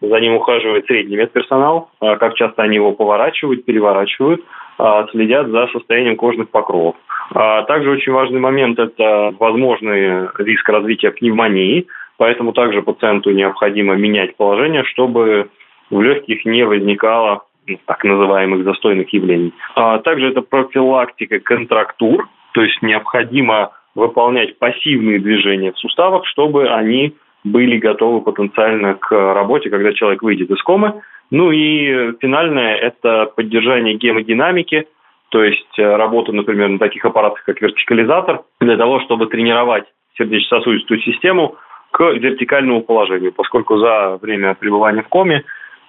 за 0.00 0.20
ним 0.20 0.34
ухаживает 0.34 0.86
средний 0.86 1.16
медперсонал, 1.16 1.90
а 2.00 2.16
как 2.16 2.34
часто 2.34 2.62
они 2.62 2.76
его 2.76 2.92
поворачивают, 2.92 3.64
переворачивают, 3.64 4.42
а, 4.78 5.06
следят 5.08 5.48
за 5.48 5.66
состоянием 5.68 6.16
кожных 6.16 6.48
покровов. 6.48 6.96
А 7.34 7.62
также 7.64 7.90
очень 7.90 8.12
важный 8.12 8.40
момент– 8.40 8.78
это 8.78 9.34
возможный 9.38 10.28
риск 10.38 10.68
развития 10.68 11.10
пневмонии, 11.10 11.86
поэтому 12.16 12.52
также 12.52 12.82
пациенту 12.82 13.30
необходимо 13.30 13.94
менять 13.94 14.36
положение, 14.36 14.84
чтобы 14.84 15.48
в 15.90 16.00
легких 16.00 16.44
не 16.44 16.64
возникало 16.64 17.42
ну, 17.66 17.78
так 17.84 18.02
называемых 18.04 18.64
застойных 18.64 19.12
явлений. 19.12 19.52
Также 19.74 20.30
это 20.30 20.40
профилактика 20.40 21.40
контрактур, 21.40 22.28
то 22.52 22.62
есть 22.62 22.80
необходимо 22.82 23.72
выполнять 23.94 24.58
пассивные 24.58 25.18
движения 25.18 25.72
в 25.72 25.78
суставах, 25.78 26.26
чтобы 26.26 26.68
они 26.68 27.14
были 27.44 27.78
готовы 27.78 28.20
потенциально 28.20 28.94
к 28.94 29.10
работе, 29.10 29.70
когда 29.70 29.92
человек 29.92 30.22
выйдет 30.22 30.50
из 30.50 30.62
комы. 30.62 31.02
Ну 31.30 31.50
и 31.52 32.12
финальное– 32.20 32.74
это 32.76 33.26
поддержание 33.34 33.94
гемодинамики, 33.94 34.86
то 35.30 35.44
есть 35.44 35.78
э, 35.78 35.96
работа, 35.96 36.32
например, 36.32 36.68
на 36.68 36.78
таких 36.78 37.04
аппаратах, 37.04 37.44
как 37.44 37.60
вертикализатор, 37.62 38.42
для 38.60 38.76
того, 38.76 39.00
чтобы 39.00 39.26
тренировать 39.26 39.84
сердечно-сосудистую 40.18 41.00
систему 41.00 41.56
к 41.92 42.02
вертикальному 42.02 42.82
положению, 42.82 43.32
поскольку 43.32 43.78
за 43.78 44.18
время 44.20 44.54
пребывания 44.54 45.02
в 45.02 45.08
коме 45.08 45.44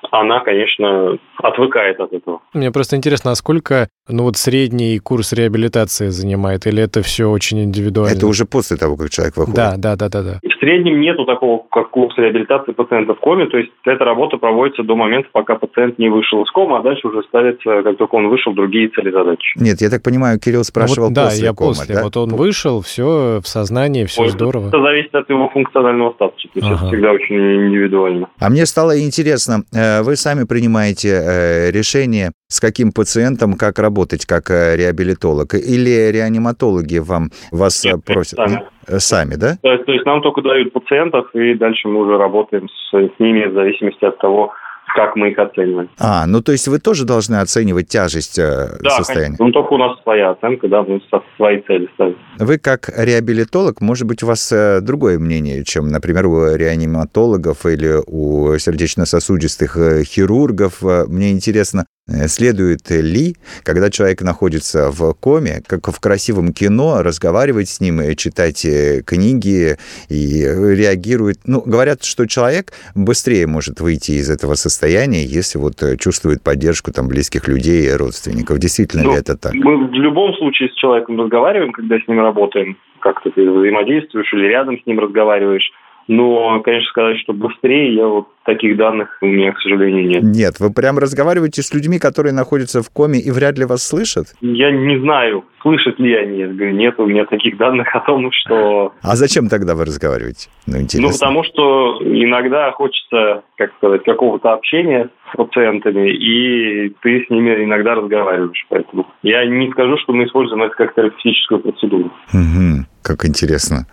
она, 0.09 0.39
конечно, 0.41 1.17
отвыкает 1.37 1.99
от 1.99 2.13
этого. 2.13 2.41
Мне 2.53 2.71
просто 2.71 2.95
интересно, 2.95 3.31
а 3.31 3.35
сколько 3.35 3.87
ну 4.09 4.23
вот 4.23 4.37
средний 4.37 4.99
курс 4.99 5.33
реабилитации 5.33 6.07
занимает, 6.07 6.67
или 6.67 6.83
это 6.83 7.01
все 7.01 7.29
очень 7.29 7.63
индивидуально? 7.63 8.15
Это 8.15 8.27
уже 8.27 8.45
после 8.45 8.77
того, 8.77 8.97
как 8.97 9.09
человек 9.09 9.37
выходит? 9.37 9.55
Да, 9.55 9.75
да, 9.77 9.95
да, 9.95 10.09
да. 10.09 10.21
да. 10.23 10.39
В 10.43 10.59
среднем 10.59 10.99
нету 10.99 11.25
такого, 11.25 11.63
как 11.71 11.89
курс 11.89 12.15
реабилитации 12.17 12.71
пациента 12.73 13.13
в 13.13 13.19
коме, 13.19 13.47
то 13.47 13.57
есть 13.57 13.71
эта 13.85 14.03
работа 14.03 14.37
проводится 14.37 14.83
до 14.83 14.95
момента, 14.95 15.29
пока 15.31 15.55
пациент 15.55 15.97
не 15.97 16.09
вышел 16.09 16.43
из 16.43 16.51
комы, 16.51 16.77
а 16.77 16.81
дальше 16.81 17.07
уже 17.07 17.23
ставятся, 17.23 17.81
как 17.83 17.97
только 17.97 18.15
он 18.15 18.27
вышел, 18.29 18.53
другие 18.53 18.89
цели 18.89 19.11
задачи. 19.11 19.57
Нет, 19.57 19.81
я 19.81 19.89
так 19.89 20.03
понимаю, 20.03 20.39
Кирилл 20.39 20.63
спрашивал 20.63 21.09
ну, 21.09 21.15
вот, 21.15 21.25
после 21.25 21.41
да, 21.41 21.47
я 21.47 21.53
комы, 21.53 21.69
после. 21.69 21.95
да? 21.95 22.03
Вот 22.03 22.17
он 22.17 22.29
вышел, 22.35 22.81
все 22.81 23.39
в 23.43 23.47
сознании, 23.47 24.05
все 24.05 24.23
Ой, 24.23 24.29
здорово. 24.29 24.67
Это 24.67 24.81
зависит 24.81 25.15
от 25.15 25.29
его 25.29 25.49
функционального 25.49 26.13
статуса, 26.13 26.47
то 26.53 26.59
есть 26.59 26.67
Ага. 26.67 26.75
это 26.75 26.87
всегда 26.87 27.11
очень 27.11 27.67
индивидуально. 27.67 28.29
А 28.39 28.49
мне 28.49 28.65
стало 28.65 28.99
интересно, 28.99 29.63
э, 29.73 29.90
вы 30.03 30.15
сами 30.15 30.45
принимаете 30.45 31.09
э, 31.09 31.71
решение, 31.71 32.31
с 32.47 32.59
каким 32.59 32.91
пациентом 32.91 33.53
как 33.53 33.79
работать, 33.79 34.25
как 34.25 34.49
э, 34.49 34.75
реабилитолог, 34.77 35.53
или 35.53 36.11
реаниматологи 36.11 36.99
вам 36.99 37.29
вас 37.51 37.85
э, 37.85 37.89
Нет, 37.89 38.03
просят? 38.05 38.37
сами. 38.37 38.63
Э, 38.87 38.99
Сами, 38.99 39.35
да? 39.35 39.57
То 39.61 39.71
есть, 39.71 39.85
то 39.85 39.91
есть 39.91 40.05
нам 40.05 40.21
только 40.21 40.41
дают 40.41 40.73
пациентов, 40.73 41.33
и 41.35 41.53
дальше 41.53 41.87
мы 41.87 42.01
уже 42.01 42.17
работаем 42.17 42.67
с, 42.67 42.91
с 42.91 43.19
ними 43.19 43.45
в 43.45 43.53
зависимости 43.53 44.03
от 44.05 44.17
того, 44.17 44.53
как 44.95 45.15
мы 45.15 45.31
их 45.31 45.39
оцениваем. 45.39 45.89
А, 45.99 46.25
ну 46.25 46.41
то 46.41 46.51
есть 46.51 46.67
вы 46.67 46.79
тоже 46.79 47.05
должны 47.05 47.35
оценивать 47.35 47.87
тяжесть 47.87 48.37
э, 48.39 48.77
Да, 48.81 48.89
состояния? 48.91 49.25
конечно. 49.37 49.45
Ну, 49.45 49.51
только 49.51 49.73
у 49.73 49.77
нас 49.77 50.01
своя 50.03 50.31
оценка, 50.31 50.67
да, 50.67 50.83
мы 50.83 51.01
свои 51.37 51.61
цели 51.61 51.87
ставим. 51.95 52.17
Вы 52.37 52.57
как 52.57 52.89
реабилитолог, 52.95 53.81
может 53.81 54.07
быть, 54.07 54.23
у 54.23 54.27
вас 54.27 54.51
э, 54.51 54.79
другое 54.81 55.19
мнение, 55.19 55.63
чем, 55.63 55.89
например, 55.89 56.27
у 56.27 56.55
реаниматологов 56.55 57.65
или 57.65 57.97
у 58.07 58.57
сердечно-сосудистых 58.57 59.77
э, 59.77 60.03
хирургов. 60.03 60.81
Мне 61.07 61.31
интересно, 61.31 61.85
следует 62.07 62.89
ли, 62.89 63.35
когда 63.63 63.89
человек 63.89 64.21
находится 64.21 64.91
в 64.91 65.13
коме, 65.13 65.61
как 65.67 65.87
в 65.87 65.99
красивом 65.99 66.53
кино, 66.53 67.01
разговаривать 67.03 67.69
с 67.69 67.81
ним, 67.81 67.99
э, 67.99 68.15
читать 68.15 68.65
э, 68.65 69.01
книги 69.05 69.77
и 70.09 70.43
э, 70.43 70.75
реагирует. 70.75 71.39
Ну, 71.45 71.61
говорят, 71.65 72.03
что 72.03 72.25
человек 72.25 72.73
быстрее 72.95 73.47
может 73.47 73.79
выйти 73.79 74.13
из 74.13 74.29
этого 74.29 74.55
состояния, 74.55 75.23
если 75.23 75.57
вот 75.57 75.81
э, 75.83 75.97
чувствует 75.97 76.43
поддержку 76.43 76.91
там 76.91 77.07
близких 77.07 77.47
людей 77.47 77.87
и 77.87 77.95
родственников. 77.95 78.59
Действительно 78.59 79.03
Ну, 79.03 79.11
ли 79.11 79.19
это 79.19 79.37
так? 79.37 79.53
Мы 79.53 79.87
в 79.87 79.93
любом 79.93 80.33
случае 80.35 80.69
с 80.69 80.73
человеком 80.75 81.19
разговариваем, 81.19 81.71
когда 81.71 81.97
с 81.99 82.07
ним 82.07 82.19
работаем, 82.19 82.77
как-то 82.99 83.29
ты 83.31 83.49
взаимодействуешь 83.49 84.33
или 84.33 84.47
рядом 84.47 84.79
с 84.79 84.85
ним 84.85 84.99
разговариваешь. 84.99 85.71
Но, 86.07 86.59
конечно, 86.61 86.89
сказать, 86.89 87.17
что 87.19 87.33
быстрее, 87.33 87.95
я 87.95 88.07
вот 88.07 88.27
таких 88.43 88.75
данных 88.75 89.17
у 89.21 89.27
меня, 89.27 89.51
к 89.51 89.59
сожалению, 89.59 90.07
нет. 90.07 90.23
Нет, 90.23 90.59
вы 90.59 90.73
прям 90.73 90.97
разговариваете 90.97 91.61
с 91.61 91.73
людьми, 91.73 91.99
которые 91.99 92.33
находятся 92.33 92.81
в 92.81 92.89
коме 92.89 93.19
и 93.19 93.31
вряд 93.31 93.57
ли 93.57 93.65
вас 93.65 93.83
слышат? 93.83 94.27
Я 94.41 94.71
не 94.71 94.99
знаю, 94.99 95.45
слышат 95.61 95.99
ли 95.99 96.15
они. 96.15 96.39
Я 96.39 96.47
говорю, 96.47 96.71
нет 96.71 96.99
у 96.99 97.05
меня 97.05 97.25
таких 97.25 97.57
данных 97.57 97.95
о 97.95 97.99
том, 98.01 98.31
что... 98.31 98.93
А 99.01 99.15
зачем 99.15 99.47
тогда 99.47 99.75
вы 99.75 99.85
разговариваете? 99.85 100.49
Ну, 100.65 100.79
интересно. 100.79 101.07
Ну, 101.07 101.13
потому 101.13 101.43
что 101.43 101.99
иногда 102.03 102.71
хочется, 102.71 103.43
как 103.57 103.73
сказать, 103.77 104.03
какого-то 104.03 104.53
общения 104.53 105.09
пациентами, 105.35 106.09
и 106.11 106.89
ты 107.01 107.25
с 107.25 107.29
ними 107.29 107.63
иногда 107.63 107.95
разговариваешь. 107.95 108.65
Поэтому 108.69 109.07
я 109.23 109.45
не 109.45 109.71
скажу, 109.71 109.97
что 109.97 110.13
мы 110.13 110.25
используем 110.25 110.63
это 110.63 110.75
как 110.75 110.95
терапевтическую 110.95 111.61
процедуру. 111.61 112.11
Мгм. 112.33 112.85
Как 113.03 113.25
интересно. 113.25 113.87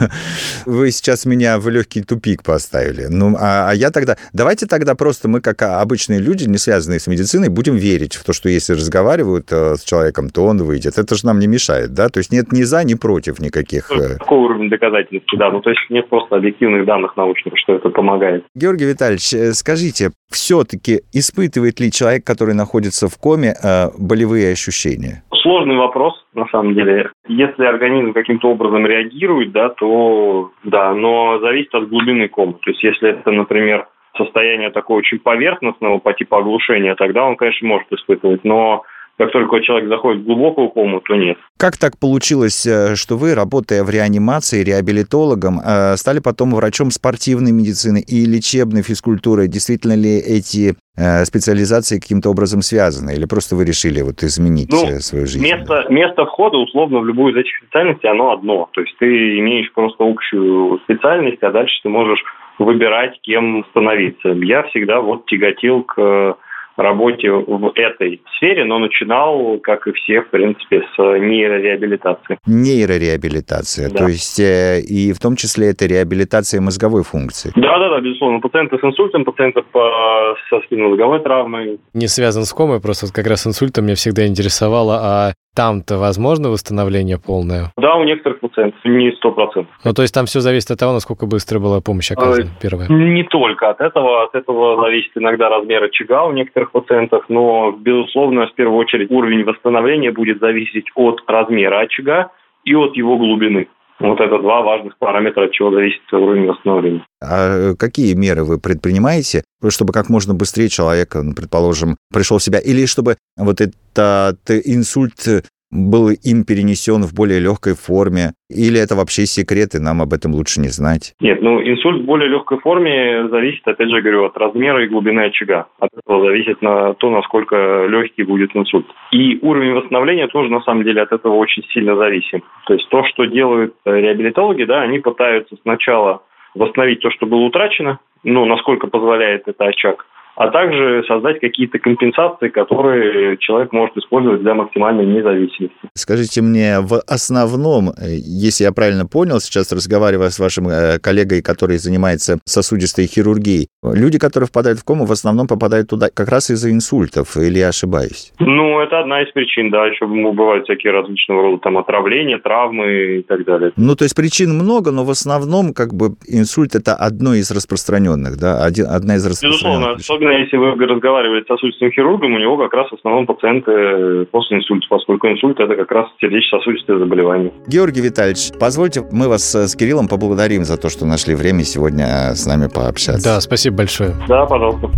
Вы 0.66 0.90
сейчас 0.90 1.26
меня 1.26 1.58
в 1.58 1.68
легкий 1.68 2.02
тупик 2.02 2.42
поставили. 2.42 3.06
Ну, 3.08 3.36
а, 3.38 3.70
а 3.70 3.74
я 3.74 3.90
тогда... 3.90 4.16
Давайте 4.32 4.66
тогда 4.66 4.96
просто 4.96 5.28
мы, 5.28 5.40
как 5.40 5.62
обычные 5.62 6.18
люди, 6.18 6.48
не 6.48 6.58
связанные 6.58 6.98
с 6.98 7.06
медициной, 7.06 7.50
будем 7.50 7.76
верить 7.76 8.14
в 8.16 8.24
то, 8.24 8.32
что 8.32 8.48
если 8.48 8.72
разговаривают 8.72 9.52
э, 9.52 9.76
с 9.76 9.84
человеком, 9.84 10.30
то 10.30 10.44
он 10.44 10.58
выйдет. 10.58 10.98
Это 10.98 11.14
же 11.14 11.24
нам 11.24 11.38
не 11.38 11.46
мешает, 11.46 11.94
да? 11.94 12.08
То 12.08 12.18
есть 12.18 12.32
нет 12.32 12.50
ни 12.50 12.62
за, 12.62 12.82
ни 12.82 12.94
против 12.94 13.38
никаких... 13.38 13.92
э. 13.92 14.18
Какой 14.18 14.38
уровень 14.38 14.70
доказательности, 14.70 15.36
да. 15.36 15.50
Ну, 15.52 15.60
то 15.60 15.70
есть 15.70 15.82
нет 15.88 16.08
просто 16.08 16.36
объективных 16.36 16.84
данных 16.84 17.16
научных, 17.16 17.54
что 17.58 17.76
это 17.76 17.90
помогает. 17.90 18.44
Георгий 18.56 18.86
Витальевич, 18.86 19.32
э, 19.34 19.52
скажите, 19.52 20.10
все-таки 20.30 21.00
испытывает 21.12 21.80
ли 21.80 21.90
человек, 21.90 22.24
который 22.24 22.54
находится 22.54 23.08
в 23.08 23.18
коме, 23.18 23.54
э, 23.62 23.88
болевые 23.98 24.52
ощущения? 24.52 25.22
Сложный 25.42 25.76
вопрос, 25.76 26.14
на 26.34 26.46
самом 26.48 26.74
деле. 26.74 27.10
Если 27.28 27.64
организм 27.64 28.12
каким-то 28.12 28.50
образом 28.50 28.86
реагирует, 28.86 29.52
да, 29.52 29.70
то 29.70 30.50
да, 30.64 30.94
но 30.94 31.38
зависит 31.40 31.74
от 31.74 31.88
глубины 31.88 32.28
комы. 32.28 32.54
То 32.54 32.70
есть 32.70 32.82
если 32.82 33.10
это, 33.10 33.30
например, 33.30 33.86
состояние 34.16 34.70
такое 34.70 34.98
очень 34.98 35.18
поверхностного 35.18 35.98
по 35.98 36.12
типу 36.12 36.36
оглушения, 36.36 36.94
тогда 36.94 37.24
он, 37.24 37.36
конечно, 37.36 37.66
может 37.66 37.90
испытывать. 37.92 38.44
Но 38.44 38.82
как 39.18 39.32
только 39.32 39.60
человек 39.60 39.88
заходит 39.88 40.22
в 40.22 40.26
глубокую 40.26 40.68
кому, 40.70 41.00
то 41.00 41.16
нет. 41.16 41.36
Как 41.58 41.76
так 41.76 41.98
получилось, 41.98 42.64
э, 42.64 42.94
что 42.94 43.16
вы, 43.16 43.34
работая 43.34 43.82
в 43.82 43.90
реанимации, 43.90 44.62
реабилитологом, 44.62 45.58
э, 45.58 45.96
стали 45.96 46.20
потом 46.20 46.54
врачом 46.54 46.90
спортивной 46.92 47.50
медицины 47.50 47.98
и 47.98 48.24
лечебной 48.24 48.82
физкультуры? 48.82 49.48
Действительно 49.48 49.96
ли 49.96 50.18
эти 50.18 50.76
э, 50.96 51.24
специализации 51.24 51.98
каким-то 51.98 52.30
образом 52.30 52.62
связаны? 52.62 53.10
Или 53.10 53.26
просто 53.26 53.56
вы 53.56 53.64
решили 53.64 54.02
вот 54.02 54.22
изменить 54.22 54.70
ну, 54.70 55.00
свою 55.00 55.26
жизнь? 55.26 55.42
Место, 55.42 55.86
место 55.90 56.24
входа, 56.24 56.58
условно, 56.58 57.00
в 57.00 57.06
любую 57.06 57.34
из 57.34 57.38
этих 57.38 57.56
специальностей, 57.56 58.08
оно 58.08 58.30
одно. 58.30 58.68
То 58.72 58.82
есть 58.82 58.96
ты 59.00 59.38
имеешь 59.40 59.72
просто 59.72 60.04
общую 60.04 60.78
специальность, 60.84 61.42
а 61.42 61.50
дальше 61.50 61.74
ты 61.82 61.88
можешь 61.88 62.22
выбирать, 62.60 63.18
кем 63.22 63.64
становиться. 63.70 64.28
Я 64.28 64.62
всегда 64.64 65.00
вот 65.00 65.26
тяготел 65.26 65.82
к 65.82 66.36
работе 66.78 67.30
в 67.30 67.72
этой 67.74 68.22
сфере, 68.36 68.64
но 68.64 68.78
начинал, 68.78 69.58
как 69.58 69.86
и 69.86 69.92
все, 69.92 70.22
в 70.22 70.30
принципе, 70.30 70.82
с 70.94 70.98
нейрореабилитации. 70.98 72.38
Нейрореабилитация, 72.46 73.90
да. 73.90 73.98
то 73.98 74.08
есть 74.08 74.40
э, 74.40 74.80
и 74.80 75.12
в 75.12 75.18
том 75.18 75.36
числе 75.36 75.70
это 75.70 75.86
реабилитация 75.86 76.60
мозговой 76.60 77.02
функции. 77.02 77.52
Да, 77.56 77.78
да, 77.78 77.90
да, 77.90 78.00
безусловно. 78.00 78.40
Пациенты 78.40 78.78
с 78.78 78.84
инсультом, 78.84 79.24
пациенты 79.24 79.62
по, 79.62 80.36
со 80.48 80.60
спинномозговой 80.60 81.20
травмой. 81.20 81.80
Не 81.94 82.06
связан 82.06 82.44
с 82.44 82.52
комой, 82.52 82.80
просто 82.80 83.12
как 83.12 83.26
раз 83.26 83.46
инсультом 83.46 83.84
меня 83.84 83.96
всегда 83.96 84.26
интересовало, 84.26 84.98
а 85.02 85.32
там-то 85.58 85.98
возможно 85.98 86.50
восстановление 86.50 87.18
полное? 87.18 87.72
Да, 87.76 87.96
у 87.96 88.04
некоторых 88.04 88.38
пациентов, 88.38 88.78
не 88.84 89.10
сто 89.16 89.32
процентов. 89.32 89.74
Ну, 89.84 89.92
то 89.92 90.02
есть 90.02 90.14
там 90.14 90.26
все 90.26 90.38
зависит 90.38 90.70
от 90.70 90.78
того, 90.78 90.92
насколько 90.92 91.26
быстро 91.26 91.58
была 91.58 91.80
помощь 91.80 92.12
оказана, 92.12 92.48
а, 92.48 92.62
первая? 92.62 92.86
Не 92.88 93.24
только 93.24 93.68
от 93.68 93.80
этого. 93.80 94.22
От 94.22 94.36
этого 94.36 94.80
зависит 94.80 95.10
иногда 95.16 95.48
размер 95.48 95.82
очага 95.82 96.26
у 96.26 96.32
некоторых 96.32 96.70
пациентов, 96.70 97.24
но, 97.28 97.72
безусловно, 97.72 98.46
в 98.46 98.54
первую 98.54 98.78
очередь 98.78 99.10
уровень 99.10 99.42
восстановления 99.42 100.12
будет 100.12 100.38
зависеть 100.38 100.86
от 100.94 101.24
размера 101.26 101.80
очага 101.80 102.30
и 102.62 102.76
от 102.76 102.94
его 102.94 103.18
глубины. 103.18 103.66
Вот 103.98 104.20
это 104.20 104.38
два 104.38 104.62
важных 104.62 104.96
параметра, 104.98 105.46
от 105.46 105.52
чего 105.52 105.72
зависит 105.72 106.00
уровень 106.12 106.46
восстановления. 106.46 107.04
А 107.20 107.74
какие 107.76 108.14
меры 108.14 108.44
вы 108.44 108.60
предпринимаете, 108.60 109.42
чтобы 109.68 109.92
как 109.92 110.08
можно 110.08 110.34
быстрее 110.34 110.68
человек, 110.68 111.14
ну, 111.14 111.34
предположим, 111.34 111.96
пришел 112.12 112.38
в 112.38 112.42
себя? 112.42 112.58
Или 112.58 112.86
чтобы 112.86 113.16
вот 113.36 113.60
этот 113.60 114.38
инсульт 114.64 115.44
был 115.70 116.08
им 116.08 116.44
перенесен 116.44 117.02
в 117.02 117.14
более 117.14 117.40
легкой 117.40 117.74
форме? 117.74 118.32
Или 118.48 118.80
это 118.80 118.94
вообще 118.94 119.26
секрет, 119.26 119.74
и 119.74 119.78
нам 119.78 120.00
об 120.00 120.12
этом 120.14 120.32
лучше 120.32 120.60
не 120.60 120.68
знать? 120.68 121.14
Нет, 121.20 121.42
ну 121.42 121.60
инсульт 121.60 122.02
в 122.02 122.06
более 122.06 122.30
легкой 122.30 122.58
форме 122.60 123.28
зависит, 123.28 123.66
опять 123.66 123.90
же 123.90 124.00
говорю, 124.00 124.24
от 124.24 124.36
размера 124.38 124.82
и 124.82 124.88
глубины 124.88 125.20
очага. 125.26 125.66
От 125.78 125.90
этого 125.92 126.24
зависит 126.24 126.62
на 126.62 126.94
то, 126.94 127.10
насколько 127.10 127.86
легкий 127.86 128.22
будет 128.22 128.56
инсульт. 128.56 128.86
И 129.12 129.38
уровень 129.42 129.74
восстановления 129.74 130.28
тоже 130.28 130.50
на 130.50 130.62
самом 130.62 130.84
деле 130.84 131.02
от 131.02 131.12
этого 131.12 131.34
очень 131.34 131.62
сильно 131.74 131.96
зависит. 131.96 132.42
То 132.66 132.74
есть 132.74 132.88
то, 132.88 133.04
что 133.04 133.26
делают 133.26 133.74
реабилитологи, 133.84 134.64
да, 134.64 134.80
они 134.82 135.00
пытаются 135.00 135.56
сначала 135.62 136.22
восстановить 136.54 137.00
то, 137.00 137.10
что 137.10 137.26
было 137.26 137.40
утрачено, 137.40 137.98
ну, 138.24 138.44
насколько 138.44 138.86
позволяет 138.86 139.48
это 139.48 139.66
очаг, 139.66 140.06
а 140.38 140.50
также 140.50 141.02
создать 141.08 141.40
какие-то 141.40 141.80
компенсации, 141.80 142.48
которые 142.48 143.36
человек 143.38 143.72
может 143.72 143.96
использовать 143.96 144.40
для 144.42 144.54
максимальной 144.54 145.04
независимости. 145.04 145.76
Скажите 145.94 146.42
мне, 146.42 146.78
в 146.80 147.00
основном, 147.08 147.88
э, 147.90 148.14
если 148.20 148.62
я 148.62 148.72
правильно 148.72 149.04
понял, 149.04 149.40
сейчас 149.40 149.72
разговаривая 149.72 150.30
с 150.30 150.38
вашим 150.38 150.68
э, 150.68 151.00
коллегой, 151.00 151.42
который 151.42 151.78
занимается 151.78 152.38
сосудистой 152.44 153.06
хирургией, 153.06 153.66
люди, 153.82 154.18
которые 154.20 154.46
впадают 154.46 154.78
в 154.78 154.84
кому, 154.84 155.06
в 155.06 155.12
основном 155.12 155.48
попадают 155.48 155.88
туда 155.90 156.06
как 156.14 156.28
раз 156.28 156.50
из-за 156.50 156.70
инсультов, 156.70 157.36
или 157.36 157.58
я 157.58 157.68
ошибаюсь? 157.68 158.32
Ну, 158.38 158.78
это 158.80 159.00
одна 159.00 159.22
из 159.22 159.32
причин, 159.32 159.70
да, 159.70 159.86
еще 159.86 160.06
бывают 160.06 160.64
всякие 160.66 160.92
различного 160.92 161.42
рода 161.42 161.58
там 161.64 161.78
отравления, 161.78 162.38
травмы 162.38 163.18
и 163.18 163.22
так 163.22 163.44
далее. 163.44 163.72
Ну, 163.76 163.96
то 163.96 164.04
есть 164.04 164.14
причин 164.14 164.54
много, 164.54 164.92
но 164.92 165.04
в 165.04 165.10
основном 165.10 165.74
как 165.74 165.94
бы 165.94 166.10
инсульт 166.28 166.76
это 166.76 166.94
одно 166.94 167.34
из 167.34 167.50
распространенных, 167.50 168.38
да, 168.38 168.64
один, 168.64 168.86
одна 168.86 169.16
из 169.16 169.26
распространенных. 169.26 169.98
Безусловно, 169.98 170.27
особенно 170.27 170.27
Особенно 170.28 170.44
если 170.44 170.56
вы 170.58 170.86
разговариваете 170.86 171.46
с 171.46 171.48
сосудистым 171.48 171.90
хирургом, 171.90 172.34
у 172.34 172.38
него 172.38 172.58
как 172.58 172.74
раз 172.74 172.90
в 172.90 172.94
основном 172.96 173.24
пациенты 173.26 174.26
после 174.26 174.58
инсульта, 174.58 174.86
поскольку 174.90 175.26
инсульт– 175.26 175.58
это 175.60 175.74
как 175.74 175.90
раз 175.90 176.08
сердечно-сосудистое 176.20 176.98
заболевание. 176.98 177.50
Георгий 177.66 178.02
Витальевич, 178.02 178.50
позвольте, 178.60 179.04
мы 179.10 179.28
вас 179.28 179.54
с 179.54 179.74
Кириллом 179.74 180.06
поблагодарим 180.06 180.64
за 180.64 180.76
то, 180.76 180.90
что 180.90 181.06
нашли 181.06 181.34
время 181.34 181.64
сегодня 181.64 182.34
с 182.34 182.46
нами 182.46 182.68
пообщаться. 182.68 183.24
Да, 183.24 183.40
спасибо 183.40 183.78
большое. 183.78 184.16
Да, 184.28 184.44
пожалуйста. 184.44 184.90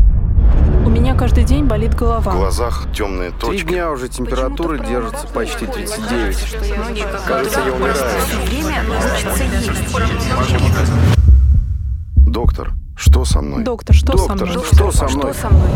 У 0.85 0.91
меня 0.91 1.15
каждый 1.17 1.45
день 1.45 1.65
болит 1.65 1.95
голова. 1.95 2.33
В 2.33 2.37
глазах 2.37 2.89
темные 2.93 3.31
точки. 3.31 3.65
Три 3.65 3.75
дня 3.75 3.93
уже 3.93 4.09
температура 4.09 4.79
держится 4.79 5.33
почти 5.33 5.67
39. 5.67 6.57
Кажется, 7.29 7.61
я 7.65 7.73
умираю. 7.73 7.95
Доктор, 12.27 12.71
что 13.01 13.25
со 13.25 13.41
мной? 13.41 13.65
Доктор, 13.65 13.97
что 13.97 14.13
Доктор, 14.13 14.39
со 14.39 14.45
мной? 14.45 14.65
что 14.67 14.93
со 14.93 15.09
мной? 15.09 15.33
Что 15.33 15.41
со 15.41 15.49
мной? 15.49 15.69